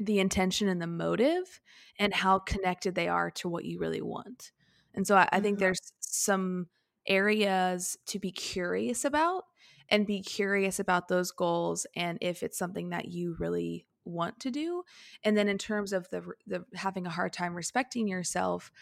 [0.00, 1.60] the intention and the motive
[1.98, 4.52] and how connected they are to what you really want.
[4.94, 5.64] And so i, I think mm-hmm.
[5.64, 6.66] there's some
[7.06, 9.44] areas to be curious about
[9.92, 14.50] and be curious about those goals and if it's something that you really want to
[14.50, 14.82] do
[15.22, 18.72] and then in terms of the, the having a hard time respecting yourself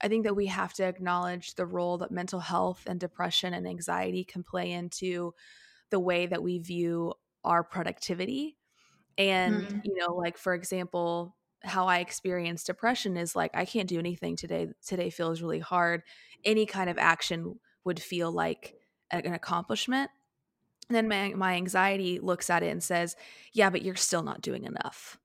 [0.00, 3.66] i think that we have to acknowledge the role that mental health and depression and
[3.66, 5.34] anxiety can play into
[5.90, 7.12] the way that we view
[7.44, 8.56] our productivity.
[9.18, 9.78] And mm-hmm.
[9.84, 14.34] you know like for example how i experience depression is like i can't do anything
[14.34, 16.02] today today feels really hard.
[16.44, 18.74] Any kind of action would feel like
[19.10, 20.10] an accomplishment
[20.94, 23.16] then my, my anxiety looks at it and says
[23.52, 25.18] yeah but you're still not doing enough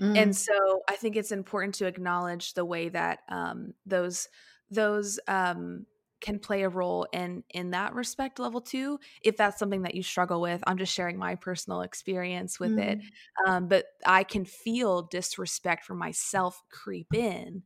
[0.00, 0.16] mm.
[0.16, 4.28] and so i think it's important to acknowledge the way that um, those
[4.70, 5.86] those um,
[6.20, 10.02] can play a role in in that respect level too if that's something that you
[10.02, 12.80] struggle with i'm just sharing my personal experience with mm.
[12.80, 13.00] it
[13.46, 17.62] um, but i can feel disrespect for myself creep in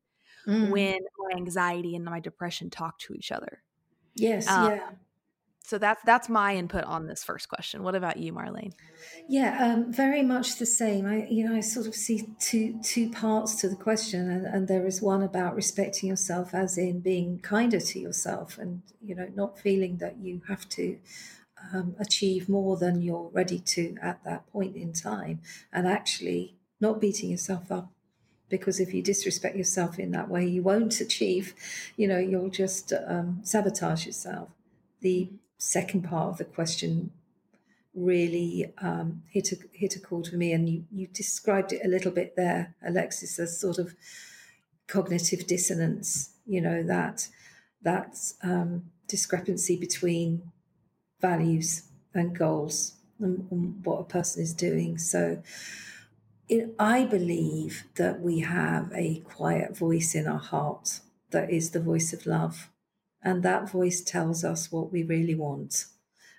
[0.49, 0.71] mm.
[0.71, 3.63] when my anxiety and my depression talk to each other
[4.15, 4.91] yes um, yeah
[5.67, 7.83] so that's that's my input on this first question.
[7.83, 8.73] What about you, Marlene?
[9.29, 11.07] Yeah, um, very much the same.
[11.07, 14.69] I you know I sort of see two two parts to the question, and, and
[14.69, 19.29] there is one about respecting yourself, as in being kinder to yourself, and you know
[19.35, 20.99] not feeling that you have to
[21.75, 25.41] um, achieve more than you're ready to at that point in time,
[25.73, 27.91] and actually not beating yourself up
[28.49, 31.55] because if you disrespect yourself in that way, you won't achieve.
[31.97, 34.51] You know, you'll just um, sabotage yourself.
[35.01, 37.13] The second part of the question
[37.97, 41.89] really um, hit a hit a chord for me, and you you described it a
[41.89, 43.95] little bit there, Alexis, as sort of
[44.87, 46.31] cognitive dissonance.
[46.47, 47.29] You know that
[47.83, 50.53] that um, discrepancy between
[51.21, 51.85] values
[52.15, 54.99] and goals and, and what a person is doing.
[54.99, 55.43] So.
[56.49, 61.01] It, I believe that we have a quiet voice in our heart
[61.33, 62.71] that is the voice of love
[63.27, 65.87] and that voice tells us what we really want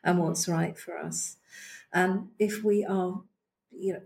[0.05, 1.35] and what's right for us.
[1.91, 3.23] And if we are,
[3.77, 4.01] you know,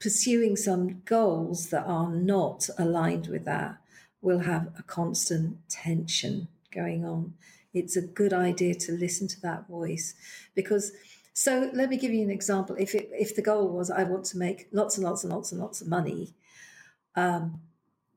[0.00, 3.78] pursuing some goals that are not aligned with that,
[4.22, 7.34] we'll have a constant tension going on.
[7.72, 10.14] It's a good idea to listen to that voice
[10.54, 10.92] because.
[11.36, 12.76] So let me give you an example.
[12.78, 15.50] If it, if the goal was I want to make lots and lots and lots
[15.50, 16.32] and lots of money,
[17.16, 17.60] um,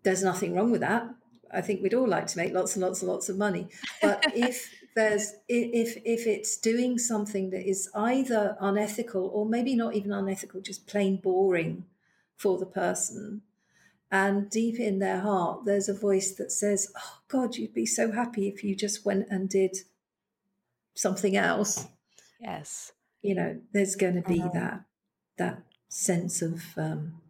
[0.03, 1.09] there's nothing wrong with that.
[1.51, 3.67] I think we'd all like to make lots and lots and lots of money.
[4.01, 9.95] But if there's if if it's doing something that is either unethical or maybe not
[9.95, 11.85] even unethical, just plain boring
[12.35, 13.41] for the person,
[14.11, 18.11] and deep in their heart, there's a voice that says, "Oh God, you'd be so
[18.11, 19.77] happy if you just went and did
[20.95, 21.87] something else."
[22.39, 22.91] Yes,
[23.21, 24.51] you know, there's going to be uh-huh.
[24.53, 24.81] that
[25.37, 27.21] that sense of um,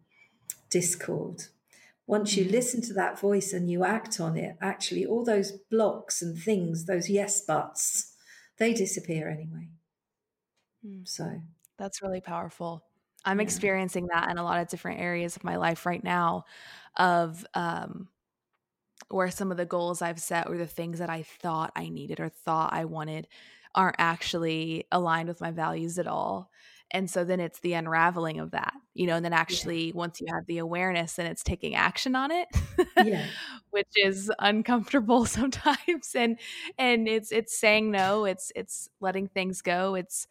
[0.70, 1.44] discord
[2.08, 2.50] once you mm.
[2.50, 6.86] listen to that voice and you act on it, actually, all those blocks and things,
[6.86, 8.14] those yes buts,
[8.56, 9.68] they disappear anyway.
[10.84, 11.06] Mm.
[11.06, 11.42] So
[11.78, 12.82] that's really powerful.
[13.26, 13.44] I'm yeah.
[13.44, 16.46] experiencing that in a lot of different areas of my life right now
[16.96, 18.08] of um,
[19.10, 22.20] where some of the goals I've set or the things that I thought I needed
[22.20, 23.28] or thought I wanted
[23.74, 26.50] aren't actually aligned with my values at all.
[26.90, 29.92] And so then it's the unraveling of that you know and then actually yeah.
[29.94, 32.48] once you have the awareness then it's taking action on it
[33.04, 33.26] yeah
[33.70, 36.38] which is uncomfortable sometimes and
[36.78, 40.26] and it's it's saying no it's it's letting things go it's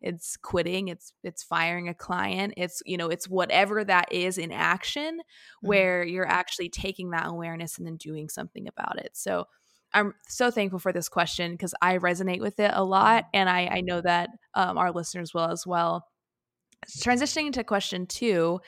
[0.00, 4.50] it's quitting it's it's firing a client it's you know it's whatever that is in
[4.52, 5.68] action mm-hmm.
[5.68, 9.46] where you're actually taking that awareness and then doing something about it so
[9.94, 13.66] i'm so thankful for this question because i resonate with it a lot and i
[13.66, 16.06] i know that um, our listeners will as well.
[16.98, 18.60] Transitioning to question two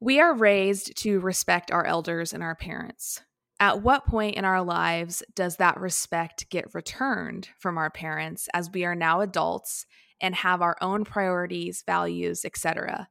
[0.00, 3.22] we are raised to respect our elders and our parents.
[3.60, 8.68] At what point in our lives does that respect get returned from our parents as
[8.68, 9.86] we are now adults
[10.20, 13.08] and have our own priorities, values, etc.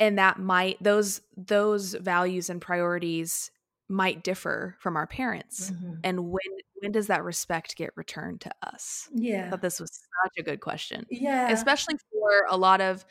[0.00, 3.50] And that might those those values and priorities
[3.88, 5.70] might differ from our parents.
[5.70, 5.94] Mm-hmm.
[6.04, 6.40] And when
[6.80, 9.08] when does that respect get returned to us?
[9.14, 9.46] Yeah.
[9.46, 11.06] I thought this was such a good question.
[11.10, 11.50] Yeah.
[11.50, 13.04] Especially for a lot of,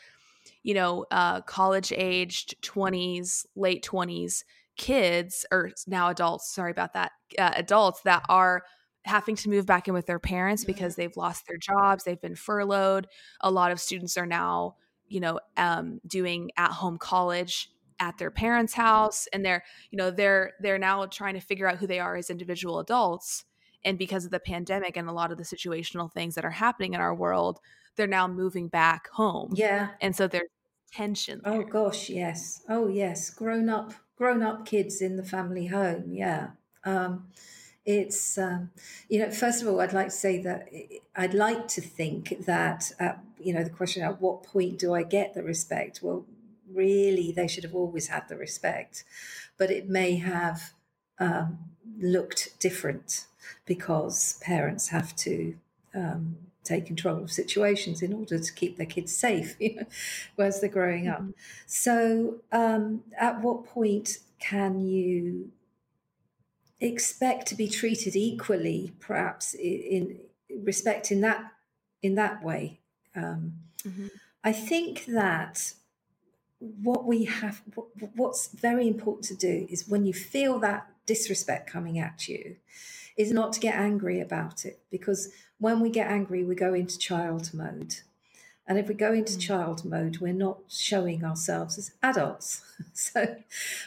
[0.63, 4.43] you know, uh, college aged 20s, late 20s
[4.77, 8.63] kids, or now adults, sorry about that, uh, adults that are
[9.03, 12.35] having to move back in with their parents because they've lost their jobs, they've been
[12.35, 13.07] furloughed.
[13.41, 14.75] A lot of students are now,
[15.07, 17.69] you know, um, doing at home college
[17.99, 21.77] at their parents' house, and they're, you know, they're they're now trying to figure out
[21.77, 23.45] who they are as individual adults.
[23.85, 26.93] And because of the pandemic and a lot of the situational things that are happening
[26.93, 27.59] in our world,
[27.95, 29.53] they're now moving back home.
[29.55, 30.49] Yeah, and so there's
[30.91, 31.41] tension.
[31.45, 31.61] Oh, there.
[31.61, 32.61] Oh gosh, yes.
[32.69, 36.11] Oh yes, grown up, grown up kids in the family home.
[36.11, 36.49] Yeah.
[36.83, 37.27] Um,
[37.87, 38.69] it's um,
[39.09, 40.67] you know first of all i'd like to say that
[41.15, 45.01] i'd like to think that at, you know the question at what point do i
[45.03, 46.25] get the respect well
[46.73, 49.03] really they should have always had the respect
[49.57, 50.73] but it may have
[51.19, 51.57] um,
[51.99, 53.25] looked different
[53.65, 55.55] because parents have to
[55.95, 60.61] um, take control of situations in order to keep their kids safe you know, as
[60.61, 61.29] they're growing mm-hmm.
[61.29, 65.51] up so um, at what point can you
[66.79, 71.51] expect to be treated equally, perhaps in, in respect in that
[72.03, 72.79] in that way.
[73.15, 73.53] Um,
[73.83, 74.07] mm-hmm.
[74.43, 75.73] I think that
[76.59, 77.61] what we have,
[78.15, 82.57] what's very important to do is when you feel that disrespect coming at you,
[83.17, 86.99] is not to get angry about it because when we get angry, we go into
[86.99, 87.95] child mode.
[88.67, 89.41] And if we go into mm.
[89.41, 92.61] child mode, we're not showing ourselves as adults.
[92.93, 93.37] so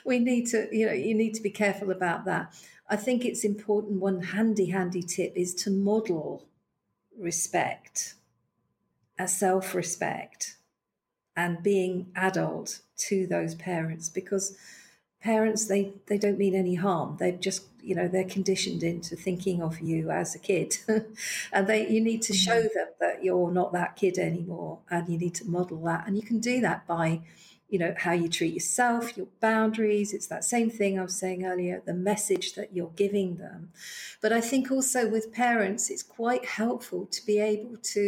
[0.04, 2.52] we need to, you know, you need to be careful about that.
[2.88, 4.00] I think it's important.
[4.00, 6.48] One handy, handy tip is to model
[7.16, 8.14] respect,
[9.16, 10.56] as self respect,
[11.40, 14.58] and being adult to those parents because
[15.22, 17.16] parents they they don't mean any harm.
[17.18, 20.76] They've just you know they're conditioned into thinking of you as a kid.
[21.52, 22.78] And they you need to show mm-hmm.
[22.78, 26.06] them that you're not that kid anymore and you need to model that.
[26.06, 27.22] And you can do that by
[27.70, 30.12] you know how you treat yourself your boundaries.
[30.12, 33.70] It's that same thing i was saying earlier the message that you're giving them.
[34.20, 38.04] But i think also with parents it's quite helpful to be able to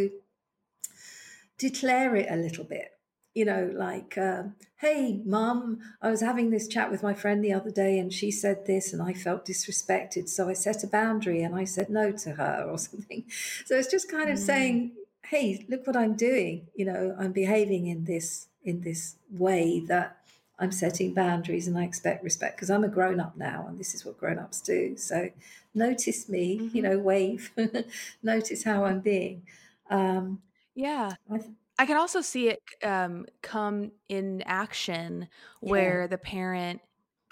[1.59, 2.89] declare it a little bit
[3.35, 4.45] you know like uh,
[4.77, 8.31] hey mum i was having this chat with my friend the other day and she
[8.31, 12.13] said this and i felt disrespected so i set a boundary and i said no
[12.13, 13.25] to her or something
[13.65, 14.43] so it's just kind of mm.
[14.43, 14.93] saying
[15.27, 20.17] hey look what i'm doing you know i'm behaving in this in this way that
[20.59, 23.95] I'm setting boundaries and I expect respect because I'm a grown up now and this
[23.95, 24.97] is what grown ups do.
[24.97, 25.31] So
[25.75, 26.77] notice me, mm-hmm.
[26.77, 27.51] you know, wave,
[28.23, 29.43] notice how I'm being.
[29.91, 30.41] Um,
[30.77, 31.15] yeah.
[31.29, 31.51] I, th-
[31.83, 35.29] I, can also see it um, come in action
[35.61, 36.07] where yeah.
[36.07, 36.81] the parent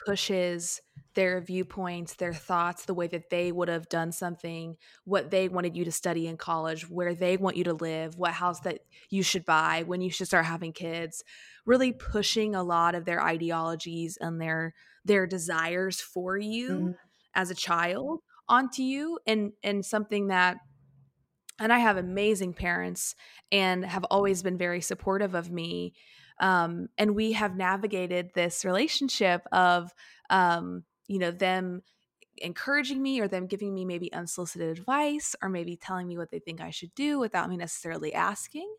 [0.04, 0.80] pushes
[1.14, 5.76] their viewpoints, their thoughts, the way that they would have done something, what they wanted
[5.76, 9.22] you to study in college, where they want you to live, what house that you
[9.22, 11.24] should buy, when you should start having kids,
[11.66, 14.74] really pushing a lot of their ideologies and their
[15.04, 16.90] their desires for you mm-hmm.
[17.34, 20.58] as a child onto you and and something that
[21.60, 23.14] and I have amazing parents
[23.52, 25.92] and have always been very supportive of me
[26.40, 29.92] um, and we have navigated this relationship of
[30.30, 31.82] um, you know them
[32.38, 36.38] encouraging me or them giving me maybe unsolicited advice or maybe telling me what they
[36.38, 38.72] think I should do without me necessarily asking.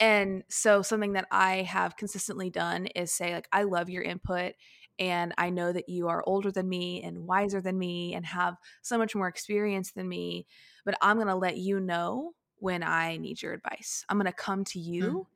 [0.00, 4.54] And so something that I have consistently done is say like I love your input
[4.98, 8.56] and I know that you are older than me and wiser than me and have
[8.82, 10.46] so much more experience than me,
[10.84, 14.04] but I'm going to let you know when I need your advice.
[14.08, 15.26] I'm going to come to you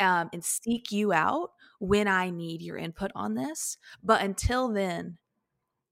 [0.00, 0.04] mm.
[0.06, 3.78] um, and seek you out when I need your input on this.
[4.02, 5.18] But until then,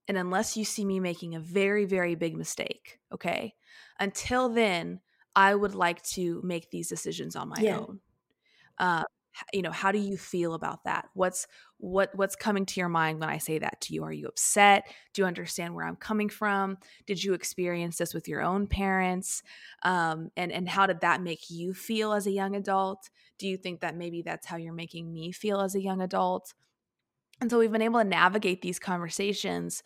[0.09, 3.55] and unless you see me making a very, very big mistake, okay,
[3.99, 5.01] until then,
[5.37, 7.79] I would like to make these decisions on my Yeah.
[7.79, 8.01] own.
[8.79, 9.07] Um, h-
[9.53, 11.09] you know, how do you feel about that?
[11.15, 11.47] What's
[11.79, 14.05] what what's coming to your mind when I say that to you?
[14.05, 14.87] Are you upset?
[15.13, 16.79] Do you understand where I'm coming from?
[17.07, 19.43] Did you experience this with your own parents?
[19.83, 23.11] Um, and and how did that make you feel as a young adult?
[23.39, 26.55] Do you think that maybe that's how you're making me feel as a young adult?
[27.41, 29.83] And so we've been able to navigate these conversations.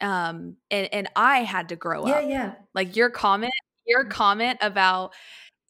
[0.00, 2.22] Um, and and I had to grow Yeah, up.
[2.24, 2.28] yeah.
[2.28, 2.54] Yeah.
[2.74, 3.52] Like your comment,
[3.86, 4.10] your Mm.
[4.10, 5.14] comment about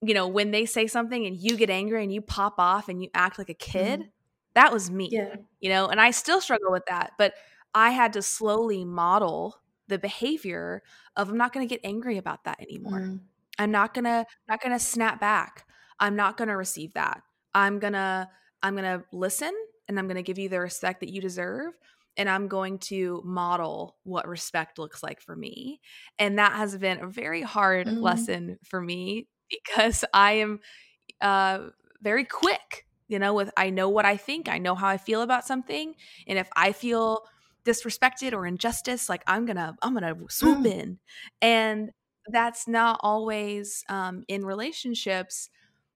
[0.03, 3.03] you know when they say something and you get angry and you pop off and
[3.03, 4.11] you act like a kid, Mhm.
[4.55, 5.11] that was me.
[5.11, 5.37] Yeah.
[5.61, 7.35] You know, and I still struggle with that, but
[7.75, 9.57] I had to slowly model
[9.89, 10.83] the behavior
[11.17, 13.01] of I'm not going to get angry about that anymore.
[13.01, 13.21] Mm.
[13.59, 15.67] I'm not going to not going to snap back.
[15.99, 17.23] I'm not going to receive that.
[17.55, 18.29] I'm going to
[18.63, 19.53] I'm going to listen
[19.89, 21.75] and I'm going to give you the respect that you deserve
[22.17, 25.81] and I'm going to model what respect looks like for me.
[26.19, 28.03] And that has been a very hard Mhm.
[28.03, 30.61] lesson for me because I am
[31.21, 31.69] uh
[32.03, 35.23] very quick, you know, with I know what I think, I know how I feel
[35.23, 35.95] about something,
[36.27, 37.23] and if I feel
[37.67, 40.67] disrespected or injustice, like I'm to I'm to swoop Mm.
[40.67, 40.99] in.
[41.43, 41.91] And
[42.29, 45.51] that's not always um in relationships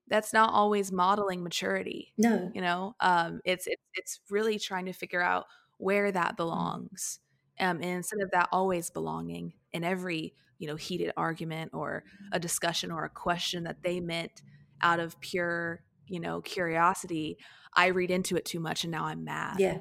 [0.09, 2.53] that's not always modeling maturity No.
[2.53, 5.47] you know um it's it's it's really trying to figure out
[5.79, 7.21] where that belongs
[7.61, 12.37] um and instead of that always belonging in every you know heated argument or a
[12.37, 12.41] mm-hmm.
[12.41, 14.43] discussion or a question that they meant
[14.81, 17.37] out of pure you know curiosity
[17.75, 19.79] i read into it too much and now i'm mad Yeah.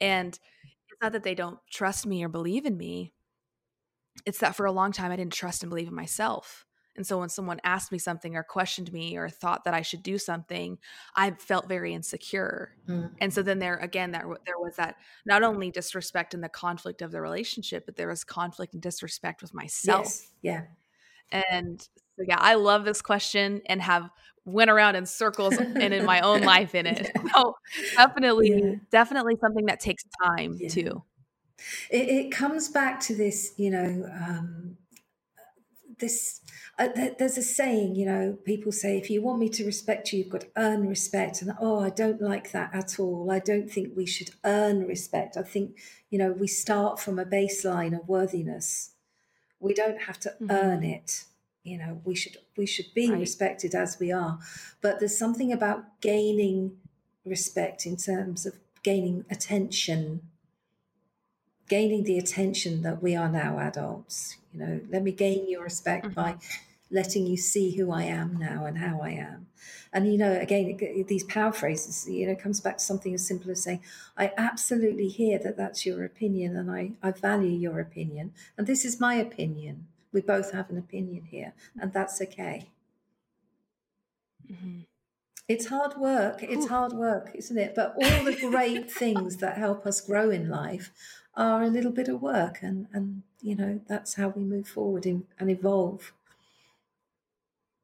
[0.00, 3.14] and it's not that they don't trust me or believe in me
[4.24, 6.64] it's that for a long time I didn't trust and believe in myself.
[6.98, 10.02] And so when someone asked me something or questioned me or thought that I should
[10.02, 10.78] do something,
[11.14, 12.72] I felt very insecure.
[12.88, 13.12] Mm.
[13.20, 17.00] And so then there again there there was that not only disrespect in the conflict
[17.00, 20.06] of the relationship, but there was conflict and disrespect with myself.
[20.06, 20.28] Yes.
[20.42, 20.62] Yeah.
[21.30, 24.10] And so yeah, I love this question and have
[24.44, 27.08] went around in circles and in my own life in it.
[27.36, 27.54] So
[27.96, 28.74] definitely Yeah.
[28.90, 30.68] definitely something that takes time Yeah.
[30.68, 31.04] too.
[31.90, 34.78] It, it comes back to this, you know, um,
[35.98, 36.40] this.
[36.78, 40.12] Uh, th- there's a saying, you know, people say, if you want me to respect
[40.12, 41.42] you, you've got to earn respect.
[41.42, 43.30] And oh, I don't like that at all.
[43.32, 45.36] I don't think we should earn respect.
[45.36, 45.76] I think,
[46.08, 48.90] you know, we start from a baseline of worthiness.
[49.58, 50.50] We don't have to Mhm.
[50.52, 51.24] earn it.
[51.64, 53.18] You know, we should we should be Right.
[53.20, 54.38] respected as we are.
[54.80, 56.78] But there's something about gaining
[57.24, 58.54] respect in terms of
[58.84, 60.22] gaining attention
[61.68, 64.36] gaining the attention that we are now adults.
[64.54, 66.36] You know, let me gain your respect by
[66.90, 69.46] letting you see who I am now and how I am.
[69.92, 73.26] And you know, again, it, these power phrases, you know, comes back to something as
[73.26, 73.82] simple as saying,
[74.16, 78.84] "I absolutely hear that that's your opinion, and I I value your opinion, and this
[78.84, 79.86] is my opinion.
[80.12, 82.68] We both have an opinion here, and that's okay."
[84.50, 84.86] Mhm.
[85.48, 86.42] It's hard work.
[86.42, 86.68] It's Ooh.
[86.68, 87.74] hard work, isn't it?
[87.74, 90.92] But all the great things that help us grow in life
[91.34, 95.06] are a little bit of work, and and you know that's how we move forward
[95.06, 96.12] in, and evolve.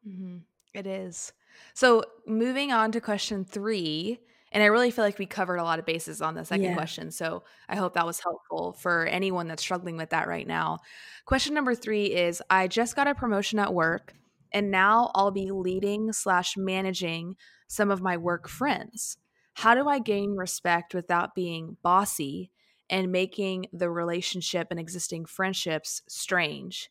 [0.04, 0.38] Hmm
[0.72, 1.32] It is.
[1.74, 4.18] So moving on to question three,
[4.52, 6.72] and I really feel like we covered a lot of bases on the second Yeah.
[6.72, 7.10] question.
[7.10, 10.78] So I hope that was helpful for anyone that's struggling with that right now.
[11.26, 14.14] Question number three is I just got a promotion at work,
[14.52, 17.36] and now I'll be leading slash managing
[17.68, 19.16] some of my work friends.
[19.54, 22.50] How do I gain respect without being bossy
[22.90, 26.90] and making the relationship and existing friendships strange?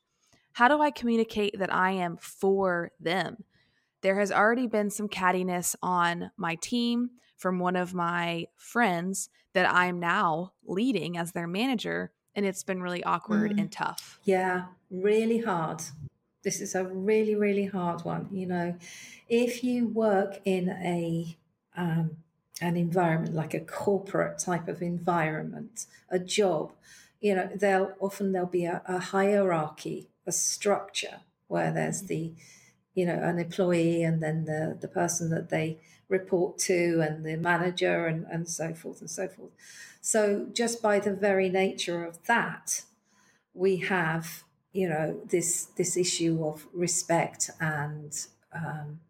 [0.53, 3.43] How do I communicate that I am for them?
[4.01, 9.71] There has already been some cattiness on my team from one of my friends that
[9.71, 13.59] I'm now leading as their manager, and it's been really awkward Mm.
[13.61, 14.19] and tough.
[14.23, 15.81] Yeah, really hard.
[16.43, 18.27] This is a really, really hard one.
[18.31, 18.75] You know,
[19.29, 21.37] if you work in a
[21.75, 22.17] um,
[22.61, 26.71] an environment like a corporate type of environment, a job,
[27.19, 32.33] you know, there'll often there'll be a, a hierarchy, a structure where there's the,
[32.93, 37.37] you know, an employee and then the the person that they report to and the
[37.37, 39.51] manager and, and so forth and so forth.
[40.01, 42.85] So just by the very nature of that,
[43.53, 44.43] we have
[44.73, 49.01] you know this this issue of respect and um,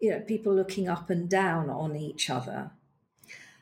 [0.00, 2.70] you know people looking up and down on each other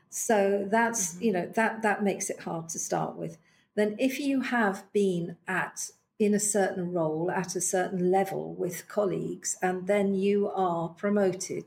[0.08, 1.22] so that's Mhm.
[1.22, 3.38] you know that that makes it hard to start with
[3.74, 8.88] then if you have been at in a certain role at a certain level with
[8.88, 11.64] colleagues and then you are promoted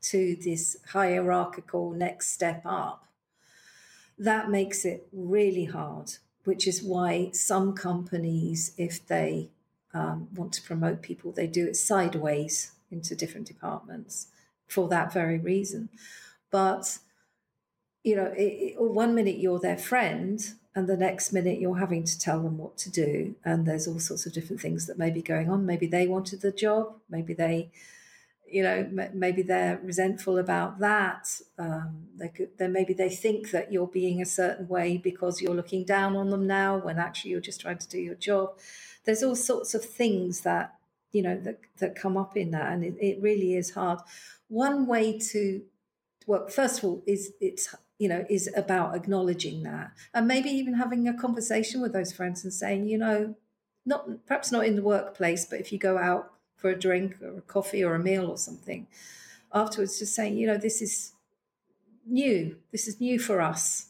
[0.00, 3.06] to this hierarchical next step up
[4.16, 6.12] that makes it really hard
[6.44, 9.50] which is why some companies if they
[9.94, 14.28] um, want to promote people, they do it sideways into different departments
[14.66, 15.88] for that very reason.
[16.50, 16.98] But
[18.04, 20.40] you know, it, it, one minute you're their friend,
[20.74, 23.98] and the next minute you're having to tell them what to do, and there's all
[23.98, 25.66] sorts of different things that may be going on.
[25.66, 27.70] Maybe they wanted the job, maybe they,
[28.50, 31.40] you know, maybe they're resentful about that.
[31.58, 35.54] Um, they could, then maybe they think that you're being a certain way because you're
[35.54, 38.58] looking down on them now, when actually you're just trying to do your job.
[39.04, 40.74] There's all sorts of things that
[41.12, 44.00] you know that that come up in that, and it, it really is hard.
[44.48, 45.62] One way to
[46.26, 50.74] well, first of all, is it's you know is about acknowledging that, and maybe even
[50.74, 53.34] having a conversation with those friends and saying, you know,
[53.84, 57.38] not perhaps not in the workplace, but if you go out for a drink or
[57.38, 58.86] a coffee or a meal or something,
[59.52, 61.12] afterwards, just saying, you know, this is
[62.06, 62.56] new.
[62.72, 63.86] This is new for us.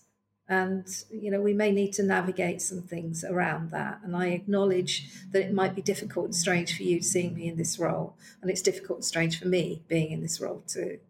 [0.51, 4.01] And, you know, we may need to navigate some things around that.
[4.03, 7.57] And I acknowledge that it might be difficult and strange for you seeing me in
[7.57, 8.17] this role.
[8.41, 11.01] And it's difficult and strange for me being in this role too.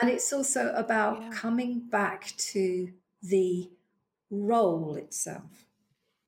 [0.00, 1.30] And it's also about yeah.
[1.32, 3.70] coming back to the
[4.30, 5.66] role itself.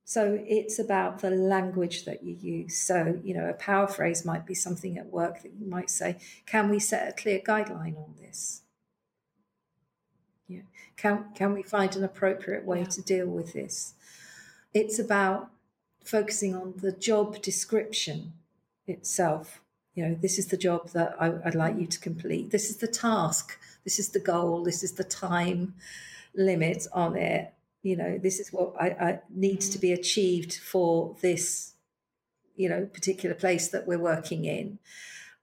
[0.07, 2.77] So it's about the language that you use.
[2.77, 6.17] So, you know, a power phrase might be something at work that you might say,
[6.45, 8.61] can we set a clear guideline on this?
[10.47, 10.61] Yeah.
[10.95, 12.85] Can can we find an appropriate way yeah.
[12.85, 13.95] to deal with this?
[14.75, 15.49] It's about
[16.03, 18.33] focusing on the job description
[18.85, 19.61] itself
[19.95, 22.51] you know this is the job that I, would like you to complete.
[22.51, 23.57] This is the task.
[23.83, 24.63] This is the goal.
[24.63, 25.75] This is the time
[26.35, 27.53] limit on it.
[27.81, 31.73] You know this is what I, I needs to be achieved for this
[32.55, 34.79] you know particular place that we're working in.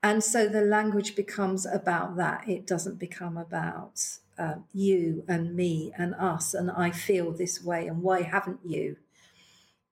[0.03, 2.49] And so the language becomes about that.
[2.49, 4.01] It doesn't become about
[4.39, 8.97] uh, you and me and us and i feel this way and why haven't you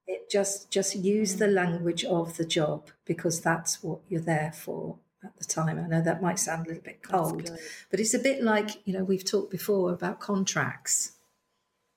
[0.07, 4.99] it just just use the language of the job because that's what you're there for
[5.25, 5.79] at the time.
[5.79, 7.51] I know that might sound a little bit cold,
[7.91, 11.13] but it's a bit like, you know, we've talked before about contracts.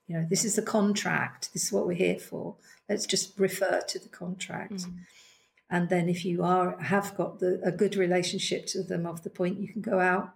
[0.07, 2.57] You know, this is the contract, this is what we're here for.
[2.89, 4.73] Let's just refer to the contract.
[4.73, 4.93] Mm.
[5.69, 9.29] And then if you are have got the, a good relationship to them of the
[9.29, 10.33] point you can go out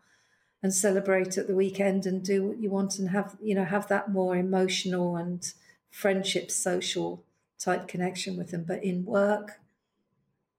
[0.63, 3.87] and celebrate at the weekend and do what you want and have, you know, have
[3.89, 5.53] that more emotional and
[5.91, 7.23] friendship social
[7.59, 8.63] type connection with them.
[8.67, 9.59] But in work,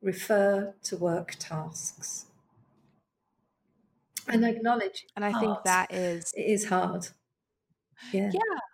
[0.02, 2.26] refer to work tasks
[4.26, 5.06] and acknowledge.
[5.16, 5.44] And I hard.
[5.44, 7.08] think that is it is hard.
[8.12, 8.30] Yeah.
[8.32, 8.67] Yeah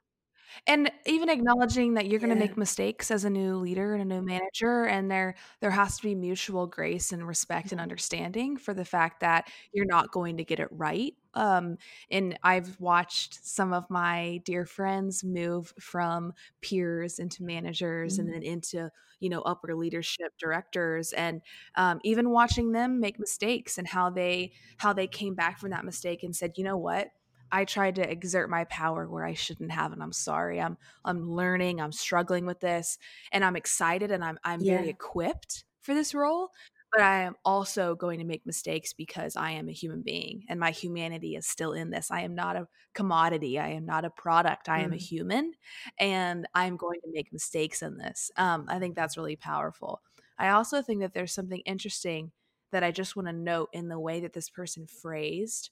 [0.67, 2.49] and even acknowledging that you're going to yeah.
[2.49, 6.03] make mistakes as a new leader and a new manager and there there has to
[6.03, 10.45] be mutual grace and respect and understanding for the fact that you're not going to
[10.45, 11.79] get it right um,
[12.11, 18.27] and I've watched some of my dear friends move from peers into managers mm-hmm.
[18.27, 18.91] and then into
[19.21, 21.43] you know upper leadership directors and
[21.77, 25.85] um, even watching them make mistakes and how they how they came back from that
[25.85, 27.09] mistake and said you know what
[27.55, 30.61] I tried to exert my power where I shouldn't have and I'm sorry.
[30.61, 32.99] I'm I'm learning, I'm struggling with this
[33.31, 34.79] and I'm excited and I'm I'm yeah.
[34.79, 36.49] very equipped for this role,
[36.91, 40.59] but I am also going to make mistakes because I am a human being and
[40.59, 42.11] my humanity is still in this.
[42.11, 43.57] I am not a commodity.
[43.61, 44.69] I am not a product.
[44.69, 44.85] I mm.
[44.87, 45.09] am a mm.
[45.09, 45.53] human
[46.01, 48.33] and I'm going to make mistakes in this.
[48.37, 50.03] Um, I think that's really powerful.
[50.41, 52.33] I also think that there's something interesting
[52.73, 55.71] that I just want to note in the way that this person phrased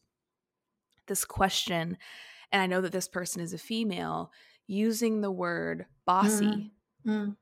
[1.12, 1.98] this question,
[2.50, 4.32] and I know that this person is a female,
[4.66, 6.72] using the word bossy.
[7.06, 7.10] Mm-hmm.
[7.10, 7.36] Mm.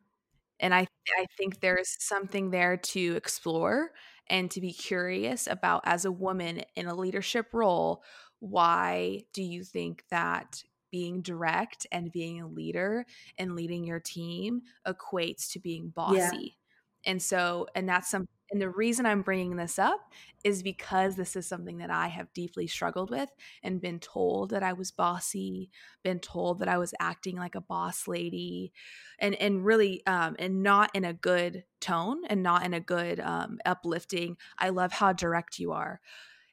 [0.59, 3.93] And I, I think there's something there to explore
[4.27, 8.03] and to be curious about as a woman in a leadership role.
[8.41, 13.07] Why do you think that being direct and being a leader
[13.39, 16.57] and leading your team equates to being bossy?
[17.05, 17.13] Yeah.
[17.13, 20.01] And so, and that's some and the reason I'm bringing this up
[20.43, 23.29] is because this is something that I have deeply struggled with
[23.63, 25.71] and been told that I was bossy,
[26.03, 28.73] been told that I was acting like a boss lady,
[29.19, 33.21] and and really um, and not in a good tone and not in a good
[33.21, 34.37] um, uplifting.
[34.59, 36.01] I love how direct you are.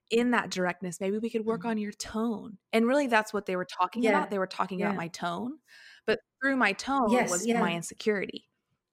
[0.10, 1.70] In that directness, maybe we could work mm-hmm.
[1.70, 2.58] on your tone.
[2.72, 4.12] And really, that's what they were talking yeah.
[4.12, 4.30] about.
[4.30, 4.88] They were talking yeah.
[4.88, 5.58] about my tone,
[6.06, 7.60] but through my tone yes, was yeah.
[7.60, 8.46] my insecurity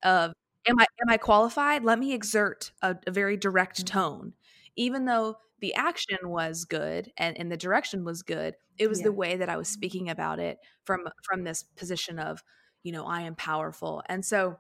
[0.02, 0.32] of
[0.68, 1.84] am I am I qualified?
[1.84, 3.98] Let me exert a, a very direct mm-hmm.
[3.98, 4.32] tone,
[4.76, 8.54] even though the action was good and, and the direction was good.
[8.76, 9.04] It was yeah.
[9.04, 12.42] the way that I was speaking about it from from this position of,
[12.82, 14.58] you know, I am powerful, and so.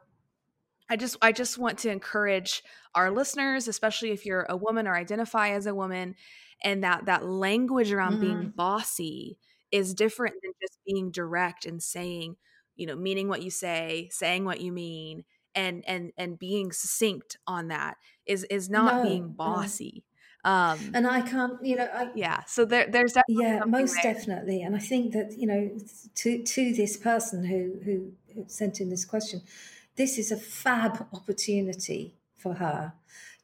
[0.86, 2.62] I just I just want to encourage
[2.94, 6.14] our listeners, especially if you're a woman or identify as a woman,
[6.62, 8.20] and that that language around mm-hmm.
[8.20, 9.38] being bossy
[9.72, 12.36] is different than just being direct and saying,
[12.76, 15.24] you know, meaning what you say, saying what you mean,
[15.54, 20.04] and and and being succinct on that is is not no, being bossy
[20.44, 23.24] um and i can't you know I, yeah so there there's that.
[23.28, 24.14] yeah most there.
[24.14, 25.70] definitely and i think that you know
[26.16, 29.42] to to this person who who sent in this question
[29.96, 32.92] this is a fab opportunity for her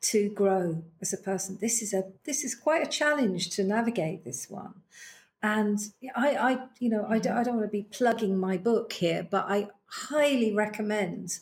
[0.03, 4.25] to grow as a person this is a this is quite a challenge to navigate
[4.25, 4.75] this one
[5.43, 5.79] and
[6.15, 9.27] I, I you know, I don't, I don't want to be plugging my book here,
[9.29, 11.39] but I highly recommend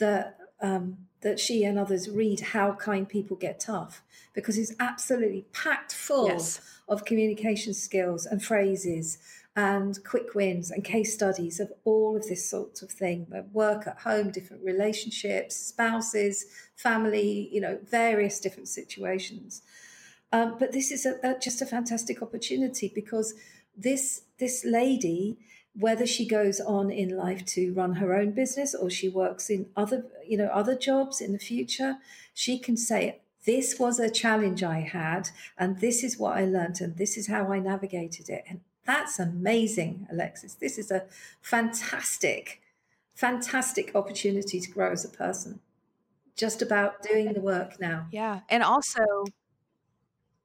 [0.00, 4.02] that um, that she and others read How Kind People Get Tough
[4.34, 6.60] because it's absolutely packed full yes.
[6.88, 9.18] of communication skills and phrases
[9.56, 13.98] and quick wins and case studies of all of this sort of thing work at
[13.98, 16.46] home different relationships spouses
[16.76, 19.62] family you know various different situations
[20.32, 23.34] um, but this is a, a, just a fantastic opportunity because
[23.76, 25.38] this this lady,
[25.80, 29.66] whether she goes on in life to run her own business or she works in
[29.76, 31.96] other you know other jobs in the future,
[32.34, 36.80] she can say this was a challenge I had, and this is what I learned,
[36.80, 40.54] and this is how I navigated it, and that's amazing, Alexis.
[40.54, 41.04] This is a
[41.40, 42.60] fantastic,
[43.14, 45.60] fantastic opportunity to grow as a person.
[46.36, 48.06] Just about doing the work now.
[48.12, 49.02] Yeah, and also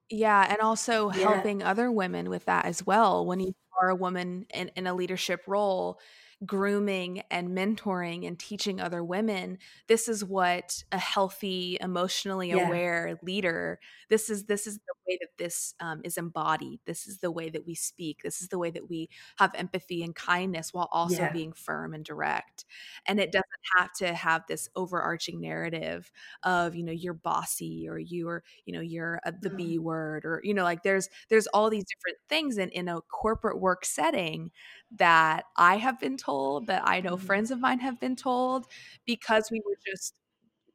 [0.08, 1.32] yeah, and also Yeah.
[1.32, 3.26] helping other women with that as well.
[3.26, 5.98] When you are a woman in, in a leadership role,
[6.44, 9.56] grooming and mentoring and teaching other women
[9.86, 12.66] this is what a healthy emotionally yeah.
[12.66, 13.78] aware leader
[14.10, 17.48] this is this is the way that this um, is embodied this is the way
[17.48, 19.08] that we speak this is the way that we
[19.38, 21.32] have empathy and kindness while also yeah.
[21.32, 22.66] being firm and direct
[23.06, 23.46] and it doesn't
[23.78, 28.80] have to have this overarching narrative of you know you're bossy or you're you know
[28.80, 29.84] you're a, the b mm-hmm.
[29.84, 33.58] word or you know like there's there's all these different things in in a corporate
[33.58, 34.50] work setting
[34.96, 37.26] that I have been told, that I know mm-hmm.
[37.26, 38.66] friends of mine have been told,
[39.04, 40.14] because we were just,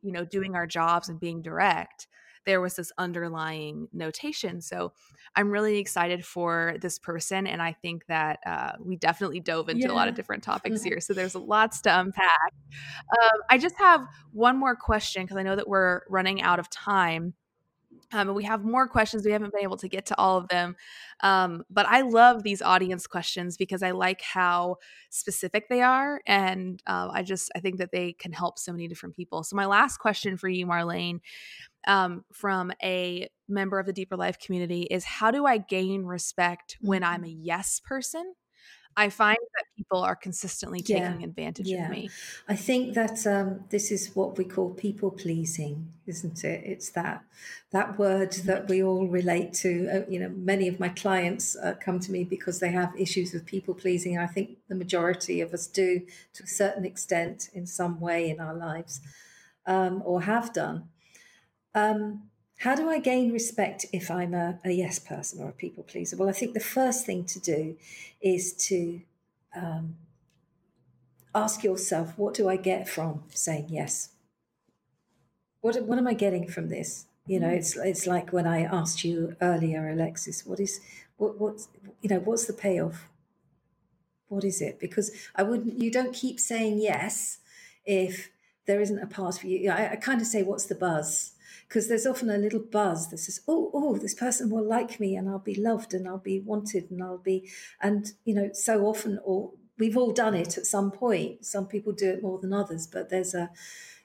[0.01, 2.07] you know, doing our jobs and being direct.
[2.45, 4.61] There was this underlying notation.
[4.61, 4.93] So
[5.35, 7.47] I'm really excited for this person.
[7.47, 9.93] And I think that uh, we definitely dove into yeah.
[9.93, 10.99] a lot of different topics here.
[10.99, 12.53] So there's lots to unpack.
[13.09, 16.69] Um, I just have one more question because I know that we're running out of
[16.69, 17.35] time.
[18.13, 19.25] Um, and we have more questions.
[19.25, 20.75] We haven't been able to get to all of them.
[21.21, 24.77] Um, but I love these audience questions because I like how
[25.09, 26.21] specific they are.
[26.25, 29.43] And uh, I just, I think that they can help so many different people.
[29.43, 31.19] So, my last question for you, Marlene,
[31.88, 36.77] um, from a member of the Deeper Life community is how do I gain respect
[36.81, 37.43] when I'm a mm-hmm.
[37.43, 38.33] yes person
[38.97, 41.85] I find that people are consistently taking yeah, advantage yeah.
[41.85, 42.09] of me.
[42.47, 46.63] I think that um, this is what we call people pleasing, isn't it?
[46.65, 47.23] It's that
[47.72, 49.89] that word that we all relate to.
[49.89, 53.34] Uh, you know, many of my clients uh, come to me because they have issues
[53.34, 54.18] with people pleasing.
[54.18, 56.01] I think the majority of us do,
[56.34, 59.01] to a certain extent, in some way in our lives,
[59.65, 60.89] um, or have done.
[61.73, 62.30] Um,
[62.61, 66.15] how do I gain respect if I'm a, a, yes person or a people pleaser?
[66.15, 67.75] Well, I think the first thing to do
[68.21, 69.01] is to
[69.55, 69.95] um,
[71.33, 74.09] ask yourself, what do I get from saying yes?
[75.61, 77.07] What, what am I getting from this?
[77.25, 80.81] You know, it's it's like when I asked you earlier, Alexis, what is
[81.17, 81.67] what what's
[82.01, 83.09] you know what's the payoff?
[84.27, 84.79] What is it?
[84.79, 85.79] Because I wouldn't.
[85.79, 87.38] You don't keep saying yes
[87.85, 88.29] if
[88.65, 89.69] there isn't a part of you.
[89.69, 91.33] I, I kind of say, what's the buzz?
[91.71, 95.15] because there's often a little buzz that says, "Oh, oh, this person will like me,
[95.15, 97.49] and I'll be loved, and I'll be wanted, and I'll be,"
[97.81, 101.45] and you know, so often, or we've all done it at some point.
[101.45, 103.51] Some people do it more than others, but there's a,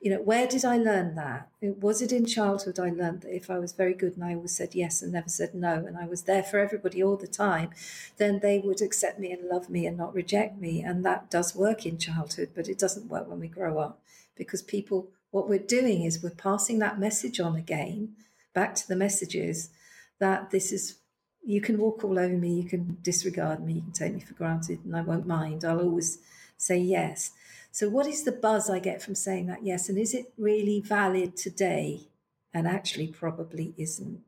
[0.01, 1.49] you know, where did I learn that?
[1.61, 2.79] Was it in childhood?
[2.79, 5.29] I learned that if I was very good and I always said yes and never
[5.29, 7.71] said no, and I was there for everybody all the time,
[8.17, 11.57] then they would accept me and love me and not reject me, and that does
[11.57, 14.01] work in childhood, but it doesn't work when we grow up
[14.37, 18.15] because people what we're doing is we're passing that message on again
[18.55, 19.71] back to the messages
[20.19, 20.99] that this is
[21.45, 24.35] you can walk all over me you can disregard me you can take me for
[24.35, 25.65] granted and i won't mind.
[25.65, 26.19] I'll always
[26.57, 27.33] say yes.
[27.71, 29.89] So what is the buzz i get from saying that yes?
[29.89, 32.09] And is it really valid today?
[32.55, 34.21] And actually probably isn't.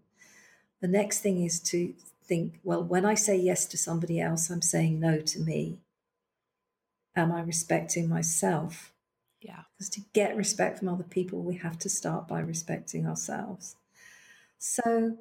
[0.83, 1.95] The next thing is to
[2.25, 5.79] think well when i say yes to somebody else i'm saying no to me.
[7.17, 8.93] Am i respecting myself
[9.41, 9.63] yeah.
[9.73, 13.77] Because to get respect from other people, we have to start by respecting ourselves.
[14.59, 15.19] So,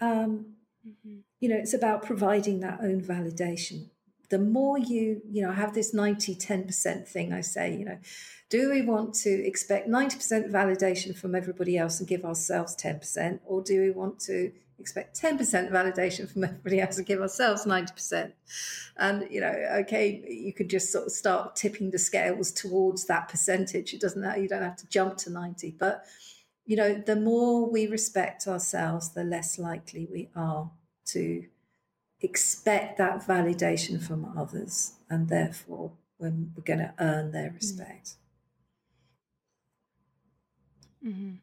[0.00, 0.54] um,
[0.86, 1.18] mm-hmm.
[1.40, 3.90] you know, it's about providing that own validation.
[4.30, 7.98] the more you, you know, have this 90 10% thing, I say, you know,
[8.50, 13.40] do we want to expect 90% validation from everybody else and give ourselves 10%?
[13.46, 18.32] Or do we want to expect 10% validation from everybody else and give ourselves 90%?
[18.96, 23.28] And, you know, okay, you could just sort of start tipping the scales towards that
[23.28, 23.94] percentage.
[23.94, 26.04] It doesn't, you don't have to jump to 90, but,
[26.66, 30.70] you know, the more we respect ourselves, the less likely we are
[31.06, 31.44] to
[32.20, 34.94] expect that validation from others.
[35.08, 37.54] And therefore, when we're going to earn their mm.
[37.54, 38.14] respect.
[41.04, 41.34] Mm-hmm.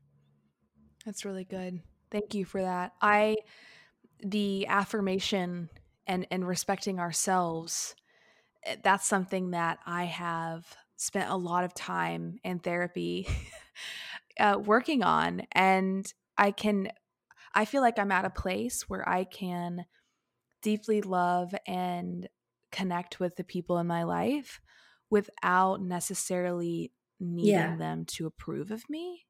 [1.06, 1.82] That's really good.
[2.12, 2.94] Thank you for that.
[3.02, 3.38] I,
[4.20, 5.70] the affirmation
[6.08, 7.96] and, and respecting ourselves,
[8.64, 10.66] eh, that's something that I have
[10.96, 13.28] spent a lot of time in therapy
[14.40, 15.44] uh, working on.
[15.52, 16.06] And
[16.38, 16.90] I can,
[17.54, 19.86] I feel like I'm at a place where I can
[20.62, 22.28] deeply love and
[22.72, 24.60] connect with the people in my life
[25.10, 27.76] without necessarily needing yeah.
[27.78, 29.25] them to approve of me.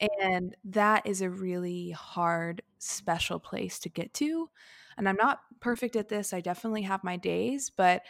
[0.00, 4.48] And that is a really hard, special place to get to.
[4.96, 6.32] And I'm not perfect at this.
[6.32, 8.02] I definitely have my days, but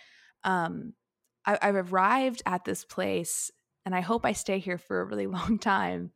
[0.44, 0.94] um,
[1.46, 3.50] I, I've arrived at this place,
[3.84, 6.12] and I hope I stay here for a really long time,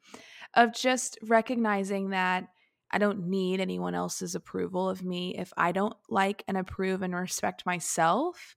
[0.54, 2.48] of just recognizing that
[2.90, 5.34] I don't need anyone else's approval of me.
[5.36, 8.56] If I don't like and approve and respect myself,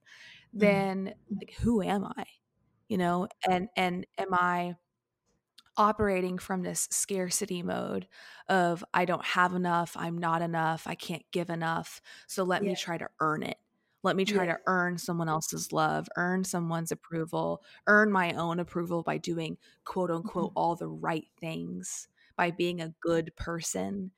[0.54, 0.58] mm-hmm.
[0.58, 2.24] then like, who am I?
[2.88, 4.76] You know, and and am I
[5.76, 8.06] operating from this scarcity mode
[8.48, 12.00] of I don't have enough, I'm not enough, I can't give enough.
[12.26, 12.70] So let yeah.
[12.70, 13.58] me try to earn it.
[14.02, 14.54] Let me try yeah.
[14.54, 20.10] to earn someone else's love, earn someone's approval, earn my own approval by doing quote
[20.10, 20.58] unquote mm-hmm.
[20.58, 24.12] all the right things, by being a good person,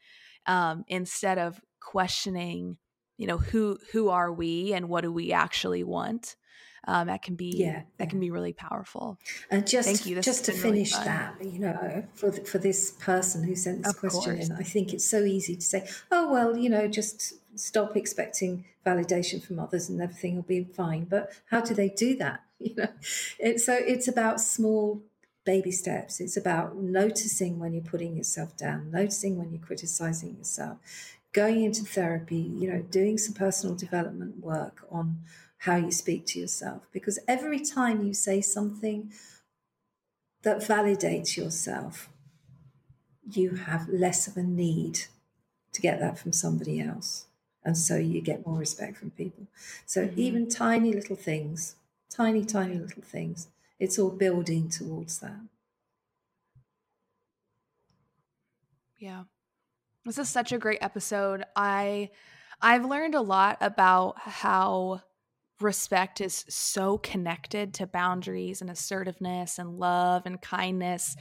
[0.47, 2.77] um, instead of questioning,
[3.17, 6.37] you know, who who are we and what do we actually want
[6.87, 8.07] um, that can be yeah, that yeah.
[8.07, 9.19] can be really powerful.
[9.51, 10.17] And just Thank you.
[10.17, 13.93] This just to finish really that, you know, for for this person who sent this
[13.93, 14.49] of question course.
[14.49, 18.65] in, I think it's so easy to say, oh well, you know, just stop expecting
[18.87, 21.05] validation from others and everything will be fine.
[21.05, 22.41] But how do they do that?
[22.61, 22.89] You know,
[23.39, 25.01] it's so it's about small
[25.45, 26.19] baby steps.
[26.19, 30.79] It's about noticing when you're putting yourself down, noticing when you're criticizing yourself,
[31.33, 35.21] going into therapy, you know, doing some personal development work on
[35.59, 36.83] how you speak to yourself.
[36.93, 39.13] Because every time you say something
[40.43, 42.09] that validates yourself,
[43.31, 45.01] you have less of a need
[45.73, 47.27] to get that from somebody else.
[47.65, 49.47] And so you get more respect from people.
[49.85, 50.21] So mm-hmm.
[50.21, 51.77] even tiny little things,
[52.09, 53.49] tiny, tiny little things,
[53.79, 55.41] it's all building towards that.
[58.99, 59.25] Yeah.
[60.05, 61.45] This is such a great episode.
[61.55, 62.11] I
[62.61, 65.03] I've learned a lot about how
[65.61, 71.17] respect is so connected to boundaries and assertiveness and love and kindness.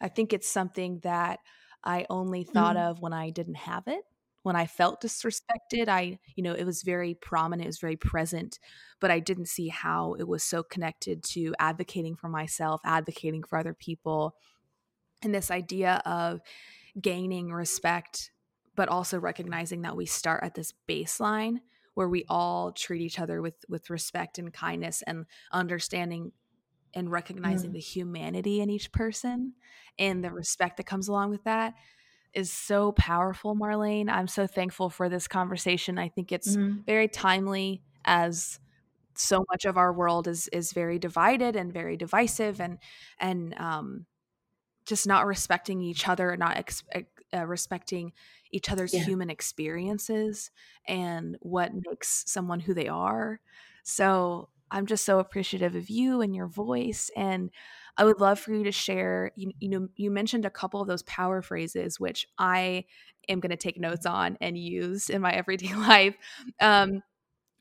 [0.00, 1.40] I think it's something that
[1.82, 2.90] I only thought mm.
[2.90, 4.02] of when I didn't have it.
[4.42, 8.58] When I felt disrespected, I, you know, it was very prominent, it was very present,
[8.98, 13.58] but I didn't see how it was so connected to advocating for myself, advocating for
[13.58, 14.34] other people.
[15.22, 16.40] And this idea of
[16.98, 18.30] gaining respect,
[18.76, 21.58] but also recognizing that we start at this baseline
[22.00, 26.32] where we all treat each other with with respect and kindness and understanding
[26.94, 27.74] and recognizing mm.
[27.74, 29.52] the humanity in each person
[29.98, 31.74] and the respect that comes along with that
[32.32, 36.82] is so powerful marlene i'm so thankful for this conversation i think it's mm.
[36.86, 38.58] very timely as
[39.14, 42.78] so much of our world is is very divided and very divisive and
[43.18, 44.06] and um
[44.86, 46.82] just not respecting each other not ex-
[47.34, 48.10] uh, respecting
[48.52, 49.04] each other's yeah.
[49.04, 50.50] human experiences
[50.86, 53.40] and what makes someone who they are.
[53.82, 57.10] So I'm just so appreciative of you and your voice.
[57.16, 57.50] And
[57.96, 59.32] I would love for you to share.
[59.36, 62.84] You, you know, you mentioned a couple of those power phrases, which I
[63.28, 66.16] am going to take notes on and use in my everyday life.
[66.60, 67.02] Um,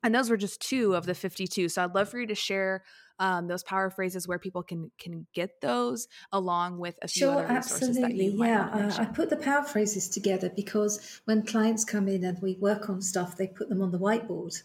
[0.04, 1.70] and those were just two of the 52.
[1.70, 2.84] So I'd love for you to share
[3.20, 7.44] um, those power phrases where people can can get those along with a few sure,
[7.44, 8.28] other resources absolutely.
[8.28, 12.56] yeah, uh, I put the power phrases together because when clients come in and we
[12.56, 14.64] work on stuff, they put them on the whiteboard,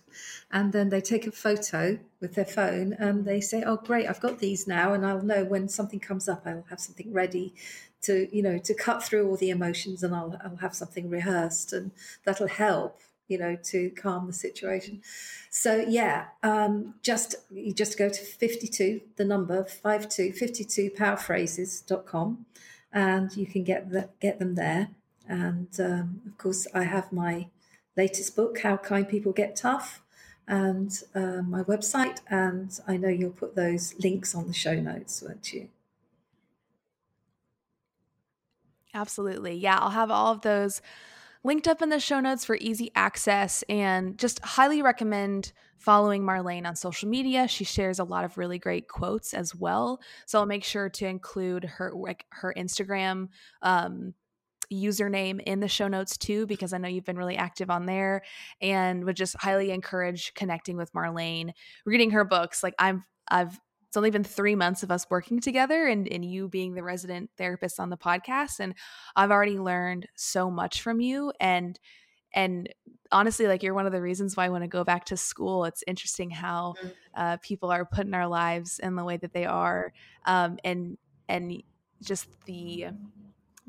[0.51, 4.21] and then they take a photo with their phone and they say, "Oh, great, I've
[4.21, 7.55] got these now," and I'll know when something comes up, I'll have something ready
[8.03, 11.73] to you know to cut through all the emotions, and I'll I'll have something rehearsed,
[11.73, 11.91] and
[12.25, 15.01] that'll help you know, to calm the situation.
[15.51, 22.47] So yeah, um, just you just go to 52, the number 52, 52 powerphrases.com
[22.93, 24.89] and you can get the, get them there.
[25.29, 27.49] And um, of course, I have my
[27.97, 30.03] latest book, How Kind People Get Tough,
[30.47, 32.21] and uh, my website.
[32.29, 35.69] And I know you'll put those links on the show notes, won't you?
[38.95, 39.57] Absolutely.
[39.57, 40.81] Yeah, I'll have all of those
[41.45, 46.67] linked up in the show notes for easy access and just highly recommend following Marlene
[46.67, 47.47] on social media.
[47.47, 50.01] She shares a lot of really great quotes as well.
[50.27, 53.29] So I'll make sure to include her like her Instagram
[53.61, 54.15] um,
[54.73, 58.23] username in the show notes too because I know you've been really active on there
[58.63, 61.53] and would just highly encourage connecting with Marlene,
[61.85, 62.63] reading her books.
[62.63, 63.61] Like I'm I've
[63.95, 67.31] it's only been three months of us working together and, and you being the resident
[67.39, 68.59] therapist on the podcast.
[68.59, 68.75] And
[69.15, 71.33] I've already learned so much from you.
[71.39, 71.79] And
[72.33, 72.69] and
[73.13, 75.65] honestly, like you're one of the reasons why I want to go back to school.
[75.65, 76.93] It's interesting how mm.
[77.15, 79.93] uh, people are put in our lives in the way that they are.
[80.27, 80.99] Um, and
[81.29, 81.63] and
[82.03, 82.87] just the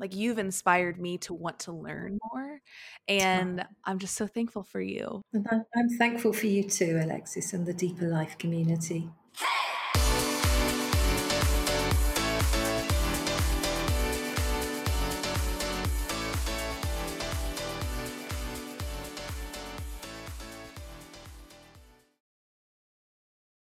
[0.00, 2.60] like you've inspired me to want to learn more
[3.08, 7.64] and i'm just so thankful for you and i'm thankful for you too alexis and
[7.64, 9.08] the deeper life community